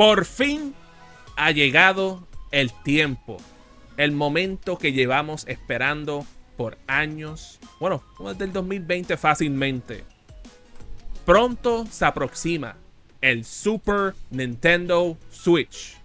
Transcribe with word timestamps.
Por 0.00 0.24
fin 0.24 0.74
ha 1.36 1.50
llegado 1.50 2.26
el 2.52 2.72
tiempo, 2.82 3.36
el 3.98 4.12
momento 4.12 4.78
que 4.78 4.92
llevamos 4.92 5.46
esperando 5.46 6.24
por 6.56 6.78
años, 6.86 7.60
bueno, 7.80 8.02
desde 8.18 8.46
el 8.46 8.52
2020 8.54 9.18
fácilmente. 9.18 10.04
Pronto 11.26 11.84
se 11.84 12.06
aproxima 12.06 12.76
el 13.20 13.44
Super 13.44 14.14
Nintendo 14.30 15.18
Switch 15.30 15.99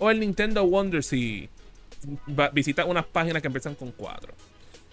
o 0.00 0.10
el 0.10 0.18
Nintendo 0.20 0.66
Wonder 0.66 1.02
si 1.02 1.48
visita 2.52 2.84
unas 2.84 3.06
páginas 3.06 3.40
que 3.40 3.46
empiezan 3.46 3.74
con 3.74 3.92
4 3.92 4.34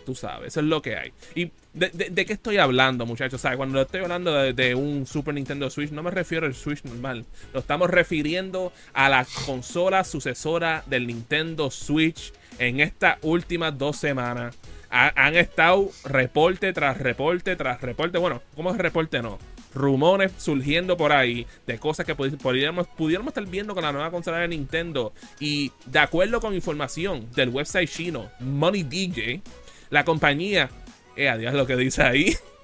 tú 0.08 0.16
sabes, 0.16 0.48
eso 0.48 0.62
es 0.62 0.66
lo 0.68 0.82
que 0.82 0.96
hay. 0.96 1.12
¿Y 1.36 1.52
de, 1.74 2.26
qué 2.26 2.32
estoy 2.32 2.60
hablando, 2.60 3.06
muchachos? 3.06 3.42
¿Sabes? 3.42 3.58
Cuando 3.58 3.82
estoy 3.82 4.00
hablando 4.00 4.32
de, 4.34 4.74
un 4.74 5.06
Super 5.06 5.34
Nintendo 5.34 5.70
Switch, 5.70 5.92
no 5.92 6.02
me 6.02 6.12
refiero 6.12 6.46
al 6.46 6.56
Switch 6.56 6.82
normal. 6.86 7.26
Lo 7.54 7.60
estamos 7.60 7.90
refiriendo 7.90 8.72
a 8.94 9.10
la 9.10 9.28
consola 9.46 10.06
sucesora 10.06 10.82
del 10.86 11.08
Nintendo 11.08 11.70
Switch 11.70 12.32
en 12.58 12.80
estas 12.80 13.18
últimas 13.22 13.78
dos 13.78 13.98
semanas. 13.98 14.56
Han 14.90 15.36
estado 15.36 15.90
reporte 16.06 16.74
tras 16.74 16.98
reporte 16.98 17.56
tras 17.56 17.82
reporte. 17.82 18.18
Bueno, 18.18 18.42
¿cómo 18.56 18.72
es 18.72 18.78
reporte? 18.78 19.22
No 19.22 19.38
rumores 19.78 20.32
surgiendo 20.38 20.98
por 20.98 21.12
ahí 21.12 21.46
de 21.66 21.78
cosas 21.78 22.06
que 22.06 22.16
pudiéramos, 22.16 22.88
pudiéramos 22.88 23.32
estar 23.32 23.46
viendo 23.46 23.74
con 23.74 23.84
la 23.84 23.92
nueva 23.92 24.12
consola 24.12 24.40
de 24.40 24.50
Nintendo. 24.50 25.14
Y 25.40 25.72
de 25.86 26.00
acuerdo 26.00 26.42
con 26.42 26.54
información 26.54 27.30
del 27.34 27.50
website 27.50 27.90
chino 27.90 28.30
Money 28.40 28.84
DJ, 28.84 29.42
la 29.90 30.04
compañía, 30.04 30.70
eh, 31.16 31.30
adiós 31.30 31.54
lo 31.54 31.66
que 31.66 31.76
dice 31.76 32.04
ahí, 32.04 32.36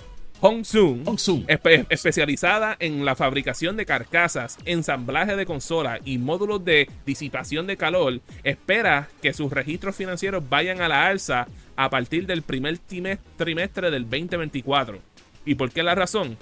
Hongsun, 0.45 1.05
especializada 1.87 2.75
en 2.77 3.05
la 3.05 3.15
fabricación 3.15 3.77
de 3.77 3.85
carcasas, 3.85 4.57
ensamblaje 4.65 5.37
de 5.37 5.45
consolas 5.45 6.01
y 6.03 6.17
módulos 6.17 6.65
de 6.65 6.89
disipación 7.05 7.65
de 7.65 7.77
calor, 7.77 8.19
espera 8.43 9.07
que 9.21 9.31
sus 9.31 9.53
registros 9.53 9.95
financieros 9.95 10.43
vayan 10.49 10.81
a 10.81 10.89
la 10.89 11.07
alza 11.07 11.47
a 11.77 11.89
partir 11.89 12.27
del 12.27 12.41
primer 12.41 12.77
trimestre 13.37 13.89
del 13.89 14.03
2024. 14.03 14.99
¿Y 15.45 15.55
por 15.55 15.71
qué 15.71 15.81
la 15.81 15.95
razón? 15.95 16.35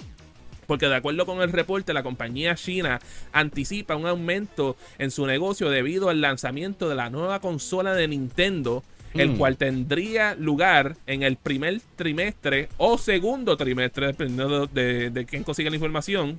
Porque 0.66 0.88
de 0.88 0.96
acuerdo 0.96 1.24
con 1.24 1.40
el 1.40 1.52
reporte, 1.52 1.92
la 1.92 2.02
compañía 2.02 2.56
china 2.56 2.98
anticipa 3.32 3.94
un 3.94 4.06
aumento 4.06 4.76
en 4.98 5.12
su 5.12 5.26
negocio 5.26 5.70
debido 5.70 6.08
al 6.08 6.20
lanzamiento 6.20 6.88
de 6.88 6.96
la 6.96 7.08
nueva 7.08 7.40
consola 7.40 7.94
de 7.94 8.08
Nintendo 8.08 8.82
el 9.14 9.30
mm. 9.30 9.36
cual 9.36 9.56
tendría 9.56 10.34
lugar 10.34 10.96
en 11.06 11.22
el 11.22 11.36
primer 11.36 11.80
trimestre 11.96 12.68
o 12.78 12.98
segundo 12.98 13.56
trimestre, 13.56 14.06
dependiendo 14.08 14.66
de, 14.66 15.10
de, 15.10 15.26
quién 15.26 15.44
consiga 15.44 15.70
la 15.70 15.76
información, 15.76 16.38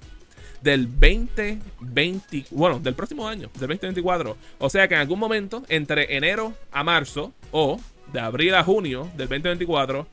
del 0.62 0.88
2020, 0.88 2.46
bueno, 2.52 2.80
del 2.80 2.94
próximo 2.94 3.28
año, 3.28 3.50
del 3.54 3.68
2024. 3.68 4.38
O 4.60 4.70
sea 4.70 4.88
que 4.88 4.96
en 4.96 5.02
algún 5.02 5.20
momento, 5.20 5.64
entre 5.68 6.16
enero 6.16 6.54
a 6.72 6.84
marzo 6.84 7.34
o 7.52 7.80
de 8.12 8.20
abril 8.20 8.56
a 8.56 8.64
junio 8.64 9.10
del 9.18 9.28
2024, 9.28 10.08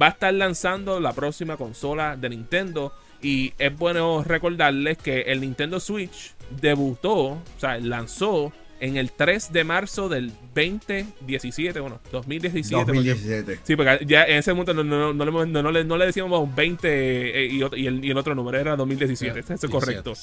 va 0.00 0.06
a 0.06 0.10
estar 0.10 0.32
lanzando 0.34 1.00
la 1.00 1.12
próxima 1.12 1.56
consola 1.56 2.16
de 2.16 2.28
Nintendo. 2.28 2.92
Y 3.22 3.54
es 3.58 3.76
bueno 3.76 4.22
recordarles 4.24 4.98
que 4.98 5.22
el 5.22 5.40
Nintendo 5.40 5.80
Switch 5.80 6.34
debutó, 6.60 7.14
o 7.16 7.42
sea, 7.58 7.78
lanzó 7.78 8.52
en 8.82 8.96
el 8.96 9.12
3 9.12 9.52
de 9.52 9.62
marzo 9.62 10.08
del 10.08 10.32
2017, 10.56 11.78
bueno, 11.78 12.00
2017. 12.10 12.84
2017. 12.84 13.60
sí, 13.62 13.76
porque 13.76 14.04
ya 14.04 14.24
en 14.24 14.38
ese 14.38 14.52
momento 14.52 14.74
no, 14.74 15.12
no, 15.14 15.70
le, 15.70 16.06
decíamos 16.06 16.52
20 16.52 16.88
eh, 16.88 17.46
y, 17.46 17.86
el, 17.86 18.18
otro 18.18 18.34
número 18.34 18.58
era 18.58 18.74
2017. 18.74 19.38
eso 19.38 19.54
es 19.54 19.72
correcto. 19.72 20.14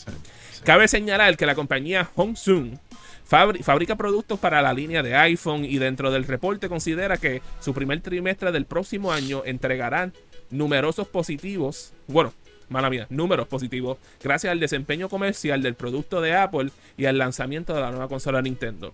Cabe 0.66 0.90
señalar 0.90 1.38
que 1.38 1.46
la 1.46 1.56
compañía 1.56 2.10
Hongsun 2.16 2.78
fabrica 3.24 3.96
productos 3.96 4.38
para 4.40 4.62
la 4.62 4.74
línea 4.74 5.04
de 5.04 5.16
iPhone 5.16 5.64
y 5.64 5.78
dentro 5.78 6.12
del 6.12 6.26
reporte 6.26 6.68
considera 6.68 7.16
que 7.16 7.42
su 7.62 7.74
primer 7.74 8.02
trimestre 8.02 8.52
del 8.52 8.66
próximo 8.66 9.14
año 9.14 9.42
entregarán 9.46 10.12
numerosos 10.50 11.08
positivos, 11.08 11.94
bueno, 12.08 12.34
mala 12.70 12.90
mía, 12.90 13.08
números 13.10 13.48
positivos 13.48 13.98
gracias 14.24 14.52
al 14.52 14.60
desempeño 14.60 15.10
comercial 15.10 15.62
del 15.62 15.76
producto 15.76 16.22
de 16.22 16.36
Apple 16.36 16.72
y 16.98 17.06
al 17.06 17.18
lanzamiento 17.18 17.74
de 17.74 17.82
la 17.82 17.92
nueva 17.92 18.08
consola 18.08 18.42
Nintendo. 18.42 18.94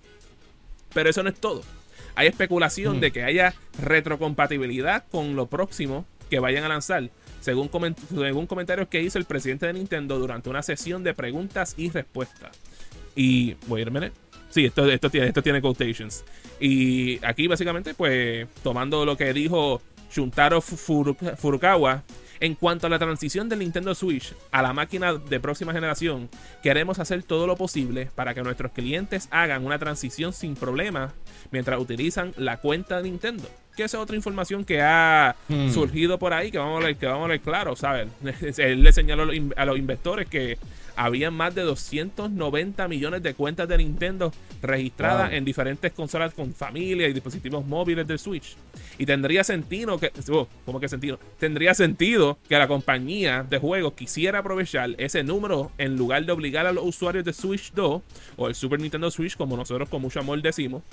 Pero 0.94 1.10
eso 1.10 1.24
no 1.24 1.30
es 1.30 1.40
todo. 1.40 1.62
Hay 2.16 2.28
especulación 2.28 2.98
mm. 2.98 3.00
de 3.02 3.12
que 3.12 3.24
haya 3.24 3.54
retrocompatibilidad 3.82 5.04
con 5.12 5.36
lo 5.36 5.48
próximo 5.48 6.06
que 6.30 6.40
vayan 6.40 6.64
a 6.64 6.70
lanzar, 6.70 7.10
según, 7.42 7.70
según 8.10 8.48
comentarios 8.48 8.88
que 8.88 9.02
hizo 9.02 9.20
el 9.20 9.26
presidente 9.26 9.68
de 9.68 9.74
Nintendo 9.74 10.18
durante 10.18 10.50
una 10.50 10.64
sesión 10.64 11.04
de 11.04 11.14
preguntas 11.14 11.76
y 11.78 11.90
respuestas. 11.90 12.58
Y, 13.16 13.56
voy 13.68 13.82
a 13.82 13.84
irme. 13.84 14.12
Sí, 14.50 14.66
esto, 14.66 14.90
esto, 14.90 15.10
tiene, 15.10 15.28
esto 15.28 15.44
tiene 15.44 15.62
quotations. 15.62 16.24
Y 16.60 17.24
aquí 17.26 17.48
básicamente, 17.48 17.94
pues, 17.94 18.48
tomando 18.64 19.06
lo 19.06 19.18
que 19.18 19.34
dijo 19.34 19.82
Shuntaro 20.12 20.62
Furukawa, 20.62 22.04
en 22.46 22.54
cuanto 22.54 22.86
a 22.86 22.92
la 22.92 23.00
transición 23.00 23.50
del 23.50 23.58
Nintendo 23.58 23.96
Switch 23.96 24.36
a 24.52 24.62
la 24.62 24.72
máquina 24.72 25.16
de 25.16 25.40
próxima 25.40 25.74
generación, 25.74 26.30
queremos 26.62 27.00
hacer 27.00 27.24
todo 27.24 27.48
lo 27.48 27.56
posible 27.56 28.12
para 28.14 28.36
que 28.36 28.44
nuestros 28.44 28.72
clientes 28.72 29.28
hagan 29.32 29.66
una 29.66 29.80
transición 29.80 30.32
sin 30.32 30.54
problemas 30.54 31.12
mientras 31.50 31.80
utilizan 31.80 32.34
la 32.38 32.58
cuenta 32.58 32.98
de 32.98 33.10
Nintendo. 33.10 33.50
Que 33.76 33.84
esa 33.84 33.98
es 33.98 34.04
otra 34.04 34.16
información 34.16 34.64
que 34.64 34.82
ha 34.82 35.36
hmm. 35.50 35.70
surgido 35.70 36.18
por 36.18 36.34
ahí 36.34 36.50
que 36.50 36.58
vamos 36.58 36.82
a 36.82 36.88
ver, 36.88 36.96
que 36.96 37.06
vamos 37.06 37.26
a 37.26 37.30
ver 37.30 37.42
claro, 37.42 37.76
¿sabes? 37.76 38.08
Él 38.58 38.84
le 38.84 38.94
señaló 38.94 39.24
a 39.56 39.66
los, 39.66 39.78
inversores 39.78 40.28
que 40.28 40.58
había 40.96 41.30
más 41.30 41.54
de 41.54 41.64
290 41.64 42.88
millones 42.88 43.22
de 43.22 43.34
cuentas 43.34 43.68
de 43.68 43.78
Nintendo 43.78 44.32
registradas 44.62 45.34
en 45.34 45.44
diferentes 45.44 45.92
consolas 45.92 46.34
con 46.34 46.54
familia 46.54 47.08
y 47.08 47.14
dispositivos 47.14 47.66
móviles 47.66 48.08
del 48.08 48.18
Switch. 48.18 48.56
Y 48.98 49.06
tendría 49.06 49.44
sentido 49.44 50.00
que. 50.00 50.12
Oh, 50.32 50.48
¿Cómo 50.66 50.80
que 50.80 50.88
sentido? 50.88 51.20
Tendría 51.38 51.74
sentido 51.74 52.38
que 52.48 52.58
la 52.58 52.68
compañía 52.68 53.44
de 53.44 53.58
juegos 53.58 53.94
quisiera 53.94 54.40
aprovechar 54.40 54.92
ese 54.98 55.24
número 55.24 55.72
en 55.78 55.98
lugar 55.98 56.26
de 56.26 56.32
obligar 56.32 56.66
a 56.66 56.72
los 56.72 56.86
usuarios 56.86 57.26
de 57.26 57.34
Switch 57.34 57.74
2 57.74 58.02
o 58.38 58.48
el 58.48 58.56
Super 58.56 58.80
Nintendo 58.80 59.12
Switch, 59.12 59.36
como 59.36 59.58
nosotros 59.58 59.90
con 59.90 60.02
mucho 60.02 60.22
amor 60.22 60.42
decimos, 60.42 60.84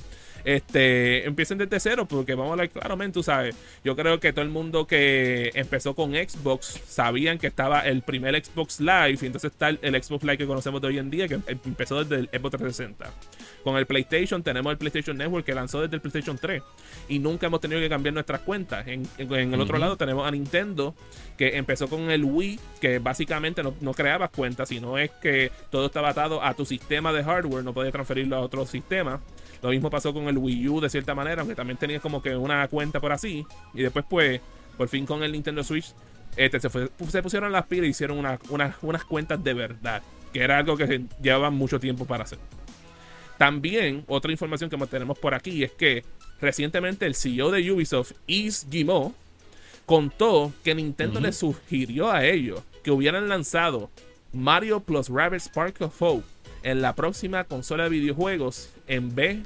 este, 0.45 1.27
empiecen 1.27 1.59
desde 1.59 1.81
cero, 1.81 2.07
porque 2.09 2.35
vamos 2.35 2.51
a 2.51 2.53
hablar 2.53 2.71
claramente, 2.71 3.15
tú 3.15 3.23
sabes, 3.23 3.55
yo 3.85 3.97
creo 3.97 4.21
que 4.21 4.33
todo 4.33 4.45
el 4.45 4.51
mundo 4.51 4.87
que 4.87 5.51
empezó 5.55 5.95
con 5.95 6.13
Xbox 6.13 6.81
sabían 6.87 7.39
que 7.39 7.47
estaba 7.47 7.81
el 7.81 8.03
primer 8.03 8.43
Xbox 8.45 8.81
Live, 8.81 9.19
y 9.23 9.27
entonces 9.27 9.53
está 9.53 9.69
el, 9.69 10.03
Xbox 10.03 10.25
Live 10.25 10.39
que 10.39 10.47
conocemos 10.47 10.81
de 10.81 10.89
hoy 10.89 10.99
en 10.99 11.11
día, 11.11 11.29
que 11.29 11.39
empezó 11.47 12.05
desde 12.05 12.21
el 12.21 12.27
Xbox 12.29 12.57
360. 12.57 13.11
Con 13.63 13.77
el 13.77 13.87
PlayStation 13.87 14.43
tenemos 14.43 14.73
el 14.73 14.79
PlayStation 14.79 15.17
Network 15.17 15.45
que 15.45 15.55
lanzó 15.55 15.81
desde 15.81 15.97
el 15.97 16.01
PlayStation 16.01 16.37
3 16.37 16.63
y 17.09 17.19
nunca 17.19 17.47
hemos 17.47 17.61
tenido 17.61 17.81
que 17.81 17.89
cambiar 17.89 18.15
nuestras 18.15 18.41
cuentas. 18.41 18.87
En, 18.89 19.07
el 19.19 19.61
otro 19.61 19.79
lado 19.79 19.97
tenemos 19.97 20.27
a 20.27 20.31
Nintendo 20.31 20.95
que 21.37 21.57
empezó 21.57 21.89
con 21.89 22.11
el 22.11 22.25
Wii, 22.25 22.59
que 22.81 22.99
básicamente 22.99 23.63
no, 23.63 23.75
no 23.81 23.95
creabas 23.95 24.31
cuentas, 24.31 24.69
sino 24.69 24.99
es 24.99 25.11
que 25.23 25.53
todo 25.71 25.87
estaba 25.87 26.11
atado 26.11 26.43
a 26.43 26.55
tu 26.55 26.65
sistema 26.65 27.13
de 27.13 27.23
hardware, 27.23 27.65
no 27.65 27.73
podías 27.73 27.93
transferirlo 27.93 28.37
a 28.37 28.41
otro 28.41 28.67
sistema. 28.67 29.21
Lo 29.63 29.71
mismo 29.71 29.89
pasó 29.91 30.13
con 30.13 30.29
el 30.29 30.37
Wii 30.37 30.69
U 30.69 30.81
de 30.81 30.91
cierta 30.91 31.15
manera, 31.15 31.43
aunque 31.43 31.55
también 31.55 31.79
tenía 31.79 32.01
como 32.01 32.21
que 32.21 32.37
una 32.37 32.67
cuenta 32.69 33.01
por 33.01 33.13
así. 33.13 33.47
Y 33.73 33.83
después, 33.83 34.05
pues, 34.09 34.41
por 34.77 34.89
fin 34.89 35.07
con 35.07 35.23
el 35.23 35.31
Nintendo 35.33 35.63
Switch, 35.63 35.95
este, 36.37 36.59
se, 36.59 36.69
se 36.69 37.23
pusieron 37.23 37.53
las 37.53 37.67
pilas 37.67 37.87
y 37.87 37.91
hicieron 37.91 38.19
unas 38.19 39.05
cuentas 39.05 39.43
de 39.43 39.55
verdad. 39.55 40.03
Que 40.33 40.43
era 40.43 40.59
algo 40.59 40.77
que 40.77 41.05
llevaban 41.23 41.55
mucho 41.55 41.79
tiempo 41.79 42.07
para 42.07 42.25
hacer. 42.25 42.39
También, 43.39 44.05
otra 44.09 44.33
información 44.33 44.69
que 44.69 44.77
tenemos 44.87 45.19
por 45.19 45.35
aquí 45.35 45.63
es 45.63 45.73
que 45.73 46.05
recientemente 46.41 47.07
el 47.07 47.15
CEO 47.15 47.51
de 47.51 47.71
Ubisoft, 47.71 48.13
Yves 48.27 48.67
Guillemot, 48.69 49.15
contó 49.87 50.53
que 50.65 50.75
Nintendo 50.75 51.21
le 51.21 51.33
sugirió 51.33 52.11
a 52.11 52.25
ellos 52.25 52.63
que 52.83 52.91
hubieran 52.91 53.29
lanzado 53.29 53.91
Mario 54.33 54.81
plus 54.81 55.09
Rabbit 55.09 55.41
Spark 55.41 55.81
of 55.81 56.01
Hope 56.01 56.25
en 56.63 56.83
la 56.83 56.95
próxima 56.95 57.45
consola 57.45 57.85
de 57.85 57.91
videojuegos 57.91 58.71
en 58.87 59.15
vez 59.15 59.39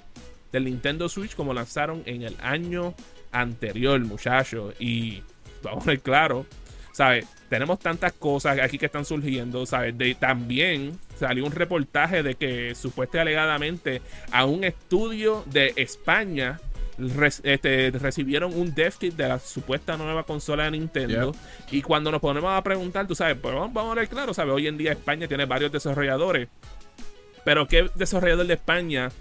del 0.52 0.64
Nintendo 0.64 1.08
Switch 1.08 1.34
como 1.34 1.54
lanzaron 1.54 2.02
en 2.06 2.22
el 2.22 2.36
año 2.40 2.94
anterior, 3.32 4.00
muchachos. 4.00 4.74
Y 4.78 5.22
vamos 5.62 5.84
a 5.84 5.90
ver 5.90 6.00
claro, 6.00 6.46
¿sabes? 6.92 7.26
Tenemos 7.48 7.78
tantas 7.78 8.12
cosas 8.12 8.58
aquí 8.58 8.78
que 8.78 8.86
están 8.86 9.04
surgiendo, 9.04 9.66
¿sabes? 9.66 9.96
De, 9.96 10.14
también 10.14 10.98
salió 11.18 11.44
un 11.44 11.52
reportaje 11.52 12.22
de 12.22 12.34
que 12.34 12.74
supuestamente 12.74 13.20
alegadamente 13.20 14.02
a 14.32 14.44
un 14.44 14.64
estudio 14.64 15.44
de 15.46 15.72
España 15.76 16.60
este, 17.42 17.90
recibieron 17.90 18.54
un 18.54 18.74
dev 18.74 18.94
kit 18.96 19.14
de 19.14 19.28
la 19.28 19.38
supuesta 19.38 19.96
nueva 19.96 20.24
consola 20.24 20.64
de 20.64 20.72
Nintendo. 20.72 21.34
Y 21.70 21.82
cuando 21.82 22.10
nos 22.10 22.20
ponemos 22.20 22.50
a 22.50 22.62
preguntar, 22.62 23.06
tú 23.06 23.14
sabes, 23.14 23.36
pues 23.40 23.54
vamos, 23.54 23.72
vamos 23.72 23.92
a 23.92 24.00
ver 24.00 24.08
claro, 24.08 24.32
¿sabes? 24.32 24.54
Hoy 24.54 24.66
en 24.66 24.78
día 24.78 24.92
España 24.92 25.28
tiene 25.28 25.44
varios 25.44 25.70
desarrolladores 25.70 26.48
pero 27.46 27.68
qué 27.68 27.88
desarrollador 27.94 28.48
de 28.48 28.54
España 28.54 29.12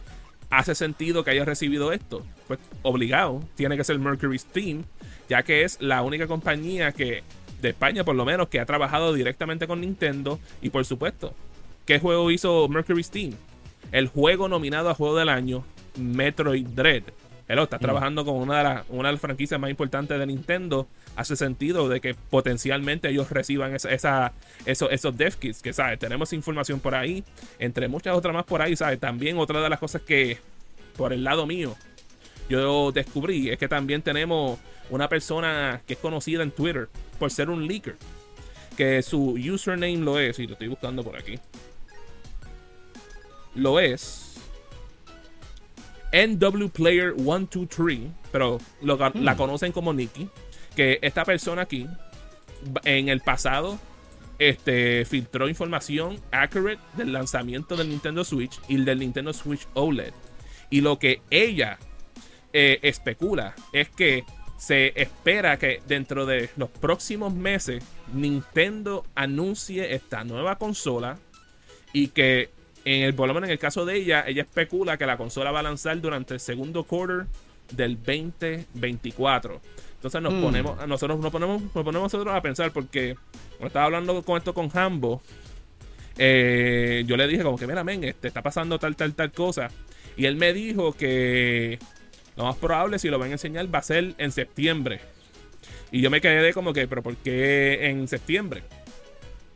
hace 0.50 0.74
sentido 0.74 1.24
que 1.24 1.30
haya 1.30 1.46
recibido 1.46 1.92
esto. 1.94 2.26
Pues 2.48 2.60
obligado, 2.82 3.44
tiene 3.54 3.78
que 3.78 3.84
ser 3.84 4.00
Mercury 4.00 4.40
Steam, 4.40 4.84
ya 5.30 5.44
que 5.44 5.62
es 5.62 5.80
la 5.80 6.02
única 6.02 6.26
compañía 6.26 6.92
que 6.92 7.22
de 7.62 7.70
España 7.70 8.04
por 8.04 8.16
lo 8.16 8.26
menos 8.26 8.48
que 8.48 8.60
ha 8.60 8.66
trabajado 8.66 9.14
directamente 9.14 9.68
con 9.68 9.82
Nintendo 9.82 10.40
y 10.60 10.72
por 10.72 10.86
supuesto, 10.86 11.36
¿qué 11.86 12.00
juego 12.00 12.32
hizo 12.32 12.68
Mercury 12.68 13.04
Steam? 13.04 13.34
El 13.92 14.08
juego 14.08 14.48
nominado 14.48 14.90
a 14.90 14.96
juego 14.96 15.16
del 15.18 15.30
año, 15.30 15.64
Metroid 15.96 16.66
Dread. 16.70 17.04
Él 17.48 17.60
está 17.60 17.78
mm. 17.78 17.82
trabajando 17.82 18.26
con 18.26 18.36
una 18.36 18.58
de, 18.58 18.64
las, 18.64 18.86
una 18.90 19.10
de 19.10 19.14
las 19.14 19.22
franquicias 19.22 19.60
más 19.60 19.70
importantes 19.70 20.18
de 20.18 20.26
Nintendo. 20.26 20.88
Hace 21.16 21.36
sentido 21.36 21.88
de 21.88 22.02
que 22.02 22.16
potencialmente 22.16 23.10
ellos 23.10 23.30
reciban 23.30 23.76
esa, 23.76 23.90
esa 23.92 24.34
esos, 24.66 24.92
esos 24.92 25.16
dev 25.16 25.36
kits. 25.36 25.62
Que, 25.62 25.72
¿sabes? 25.74 26.00
Tenemos 26.00 26.34
información 26.34 26.80
por 26.80 26.96
ahí. 26.96 27.24
Entre 27.60 27.88
muchas 27.88 28.16
otras 28.16 28.34
más 28.34 28.46
por 28.46 28.62
ahí, 28.62 28.76
¿sabes? 28.76 29.00
También 29.00 29.38
otra 29.38 29.62
de 29.62 29.70
las 29.70 29.80
cosas 29.80 30.02
que, 30.02 30.40
por 30.98 31.14
el 31.14 31.24
lado 31.24 31.46
mío, 31.46 31.76
yo 32.50 32.92
descubrí 32.92 33.50
es 33.50 33.58
que 33.58 33.68
también 33.68 34.02
tenemos 34.02 34.60
una 34.90 35.10
persona 35.10 35.82
que 35.86 35.94
es 35.94 36.00
conocida 36.00 36.44
en 36.44 36.52
Twitter 36.52 36.90
por 37.20 37.32
ser 37.32 37.50
un 37.50 37.68
leaker. 37.68 37.96
Que 38.76 39.02
su 39.04 39.34
username 39.34 39.98
lo 39.98 40.20
es, 40.20 40.40
y 40.40 40.48
lo 40.48 40.54
estoy 40.54 40.68
buscando 40.68 41.04
por 41.04 41.16
aquí. 41.16 41.40
Lo 43.54 43.80
es 43.80 44.25
NW 46.16 46.70
Player 46.70 47.14
123, 47.16 48.00
pero 48.32 48.60
la 48.82 49.10
hmm. 49.10 49.38
conocen 49.38 49.72
como 49.72 49.94
Nikki. 49.94 50.30
Que 50.76 51.00
esta 51.02 51.24
persona 51.24 51.64
aquí, 51.64 51.88
en 52.84 53.10
el 53.10 53.22
pasado, 53.22 53.80
este, 54.40 55.06
filtró 55.06 55.48
información 55.48 56.20
accurate 56.32 56.82
del 56.98 57.14
lanzamiento 57.14 57.76
del 57.76 57.90
Nintendo 57.90 58.24
Switch 58.24 58.60
y 58.68 58.84
del 58.84 59.00
Nintendo 59.00 59.34
Switch 59.34 59.68
OLED. 59.74 60.14
Y 60.70 60.82
lo 60.82 61.00
que 61.00 61.22
ella 61.30 61.78
eh, 62.52 62.80
especula 62.82 63.56
es 63.72 63.90
que 63.90 64.26
se 64.58 64.94
espera 65.00 65.58
que 65.58 65.82
dentro 65.88 66.26
de 66.26 66.50
los 66.56 66.70
próximos 66.70 67.34
meses 67.34 67.84
Nintendo 68.14 69.06
anuncie 69.16 69.94
esta 69.94 70.24
nueva 70.24 70.58
consola 70.58 71.20
y 71.94 72.08
que 72.10 72.50
en 72.86 73.02
el 73.02 73.14
volumen, 73.14 73.44
en 73.46 73.50
el 73.50 73.60
caso 73.60 73.86
de 73.86 73.96
ella, 73.98 74.24
ella 74.28 74.44
especula 74.44 74.98
que 74.98 75.06
la 75.06 75.18
consola 75.18 75.52
va 75.52 75.60
a 75.60 75.64
lanzar 75.64 76.00
durante 76.00 76.36
el 76.36 76.40
segundo 76.40 76.84
quarter 76.84 77.26
del 77.72 77.98
2024. 77.98 79.60
Entonces 79.96 80.22
nos 80.22 80.34
hmm. 80.34 80.42
ponemos, 80.42 80.88
nosotros 80.88 81.20
nos 81.20 81.32
ponemos, 81.32 81.62
nos 81.62 81.72
ponemos 81.72 82.14
nosotros 82.14 82.34
a 82.34 82.42
pensar 82.42 82.72
porque 82.72 83.16
cuando 83.50 83.68
estaba 83.68 83.86
hablando 83.86 84.22
con 84.24 84.38
esto 84.38 84.54
con 84.54 84.70
Hambo, 84.74 85.22
eh, 86.18 87.04
yo 87.08 87.18
le 87.18 87.28
dije 87.28 87.44
como 87.44 87.58
que 87.58 87.68
mira, 87.68 87.84
men, 87.84 88.04
este, 88.04 88.28
está 88.28 88.42
pasando 88.42 88.78
tal, 88.78 88.96
tal, 88.96 89.16
tal 89.16 89.32
cosa. 89.32 89.70
Y 90.16 90.26
él 90.26 90.36
me 90.36 90.54
dijo 90.54 90.94
que 90.94 91.80
lo 92.38 92.46
más 92.46 92.56
probable, 92.58 93.00
si 93.00 93.10
lo 93.10 93.18
van 93.18 93.30
a 93.30 93.34
enseñar, 93.34 93.74
va 93.74 93.80
a 93.80 93.84
ser 93.84 94.14
en 94.18 94.32
septiembre. 94.32 95.00
Y 95.92 96.02
yo 96.02 96.10
me 96.10 96.22
quedé 96.22 96.54
como 96.54 96.74
que, 96.74 96.88
pero 96.88 97.02
¿por 97.02 97.16
qué 97.18 97.88
en 97.88 98.08
septiembre? 98.08 98.64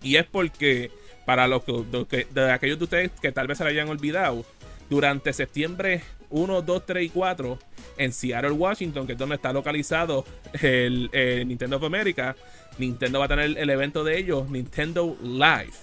Y 0.01 0.15
es 0.15 0.25
porque, 0.25 0.91
para 1.25 1.47
los 1.47 1.63
que, 1.63 2.27
de 2.31 2.51
aquellos 2.51 2.77
de 2.77 2.83
ustedes 2.83 3.11
que 3.21 3.31
tal 3.31 3.47
vez 3.47 3.57
se 3.57 3.63
lo 3.63 3.69
hayan 3.69 3.89
olvidado, 3.89 4.45
durante 4.89 5.33
septiembre 5.33 6.01
1, 6.29 6.61
2, 6.61 6.85
3 6.85 7.05
y 7.05 7.09
4, 7.09 7.59
en 7.97 8.13
Seattle, 8.13 8.51
Washington, 8.51 9.05
que 9.05 9.13
es 9.13 9.19
donde 9.19 9.35
está 9.35 9.53
localizado 9.53 10.25
el, 10.61 11.09
Nintendo 11.47 11.77
of 11.77 11.83
America, 11.83 12.35
Nintendo 12.77 13.19
va 13.19 13.25
a 13.25 13.27
tener 13.27 13.57
el 13.57 13.69
evento 13.69 14.03
de 14.03 14.17
ellos, 14.17 14.49
Nintendo 14.49 15.17
Live. 15.21 15.73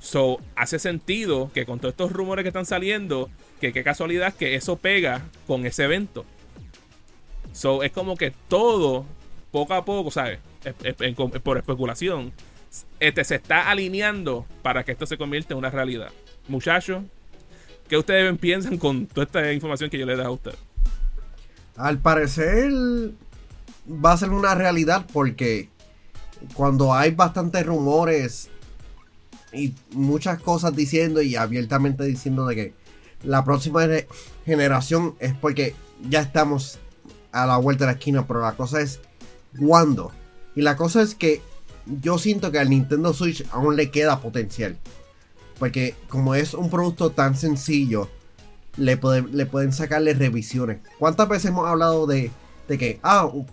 So, 0.00 0.40
hace 0.56 0.78
sentido 0.78 1.50
que 1.52 1.64
con 1.64 1.78
todos 1.78 1.92
estos 1.92 2.12
rumores 2.12 2.42
que 2.42 2.48
están 2.48 2.66
saliendo, 2.66 3.30
que 3.60 3.72
qué 3.72 3.84
casualidad 3.84 4.34
que 4.34 4.54
eso 4.54 4.76
pega 4.76 5.22
con 5.46 5.64
ese 5.66 5.84
evento. 5.84 6.24
So, 7.52 7.82
es 7.82 7.92
como 7.92 8.16
que 8.16 8.32
todo, 8.48 9.04
poco 9.50 9.74
a 9.74 9.84
poco, 9.84 10.10
¿sabes? 10.10 10.38
por 11.42 11.58
especulación, 11.58 12.32
este, 13.00 13.24
se 13.24 13.36
está 13.36 13.70
alineando 13.70 14.46
para 14.62 14.84
que 14.84 14.92
esto 14.92 15.06
se 15.06 15.18
convierta 15.18 15.54
en 15.54 15.58
una 15.58 15.70
realidad. 15.70 16.10
Muchachos, 16.48 17.04
¿qué 17.88 17.96
ustedes 17.96 18.36
piensan 18.38 18.78
con 18.78 19.06
toda 19.06 19.26
esta 19.26 19.52
información 19.52 19.90
que 19.90 19.98
yo 19.98 20.06
les 20.06 20.18
he 20.18 20.22
a 20.22 20.30
ustedes? 20.30 20.58
Al 21.76 21.98
parecer 21.98 22.70
va 23.88 24.12
a 24.12 24.16
ser 24.16 24.30
una 24.30 24.54
realidad 24.54 25.06
porque 25.12 25.68
cuando 26.54 26.94
hay 26.94 27.12
bastantes 27.12 27.64
rumores 27.66 28.48
y 29.52 29.74
muchas 29.92 30.40
cosas 30.40 30.74
diciendo 30.74 31.22
y 31.22 31.36
abiertamente 31.36 32.04
diciendo 32.04 32.46
de 32.46 32.54
que 32.54 32.74
la 33.22 33.44
próxima 33.44 33.86
generación 34.44 35.14
es 35.20 35.34
porque 35.34 35.74
ya 36.08 36.20
estamos 36.20 36.78
a 37.30 37.46
la 37.46 37.56
vuelta 37.56 37.84
de 37.84 37.92
la 37.92 37.98
esquina, 37.98 38.26
pero 38.26 38.40
la 38.40 38.52
cosa 38.52 38.80
es 38.80 39.00
cuándo. 39.58 40.12
Y 40.54 40.62
la 40.62 40.76
cosa 40.76 41.02
es 41.02 41.14
que 41.14 41.40
yo 41.86 42.18
siento 42.18 42.52
que 42.52 42.58
al 42.58 42.70
Nintendo 42.70 43.12
Switch 43.12 43.44
aún 43.50 43.76
le 43.76 43.90
queda 43.90 44.20
potencial. 44.20 44.76
Porque 45.58 45.94
como 46.08 46.34
es 46.34 46.54
un 46.54 46.70
producto 46.70 47.10
tan 47.10 47.36
sencillo, 47.36 48.08
le, 48.76 48.96
pueden 48.96 49.72
sacarle 49.72 50.14
revisiones. 50.14 50.80
¿Cuántas 50.98 51.28
veces 51.28 51.46
hemos 51.46 51.68
hablado 51.68 52.06
de, 52.06 52.30
que, 52.68 52.98
ah, 53.02 53.26
un 53.26 53.46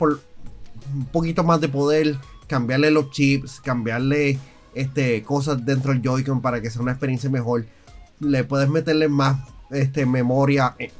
poquito 1.12 1.44
más 1.44 1.62
de 1.62 1.70
poder, 1.70 2.18
cambiarle 2.48 2.90
los 2.92 3.12
chips, 3.12 3.60
cambiarle 3.60 4.40
este, 4.74 5.22
cosas 5.24 5.66
dentro 5.66 5.92
del 5.94 6.02
Joy-Con 6.02 6.42
para 6.42 6.62
que 6.62 6.70
sea 6.70 6.82
una 6.82 6.92
experiencia 6.92 7.30
mejor? 7.30 7.66
Le 8.20 8.44
puedes 8.44 8.70
meterle 8.70 9.08
más 9.08 9.38
este, 9.70 10.06
memoria 10.06 10.76
eh, 10.80 10.92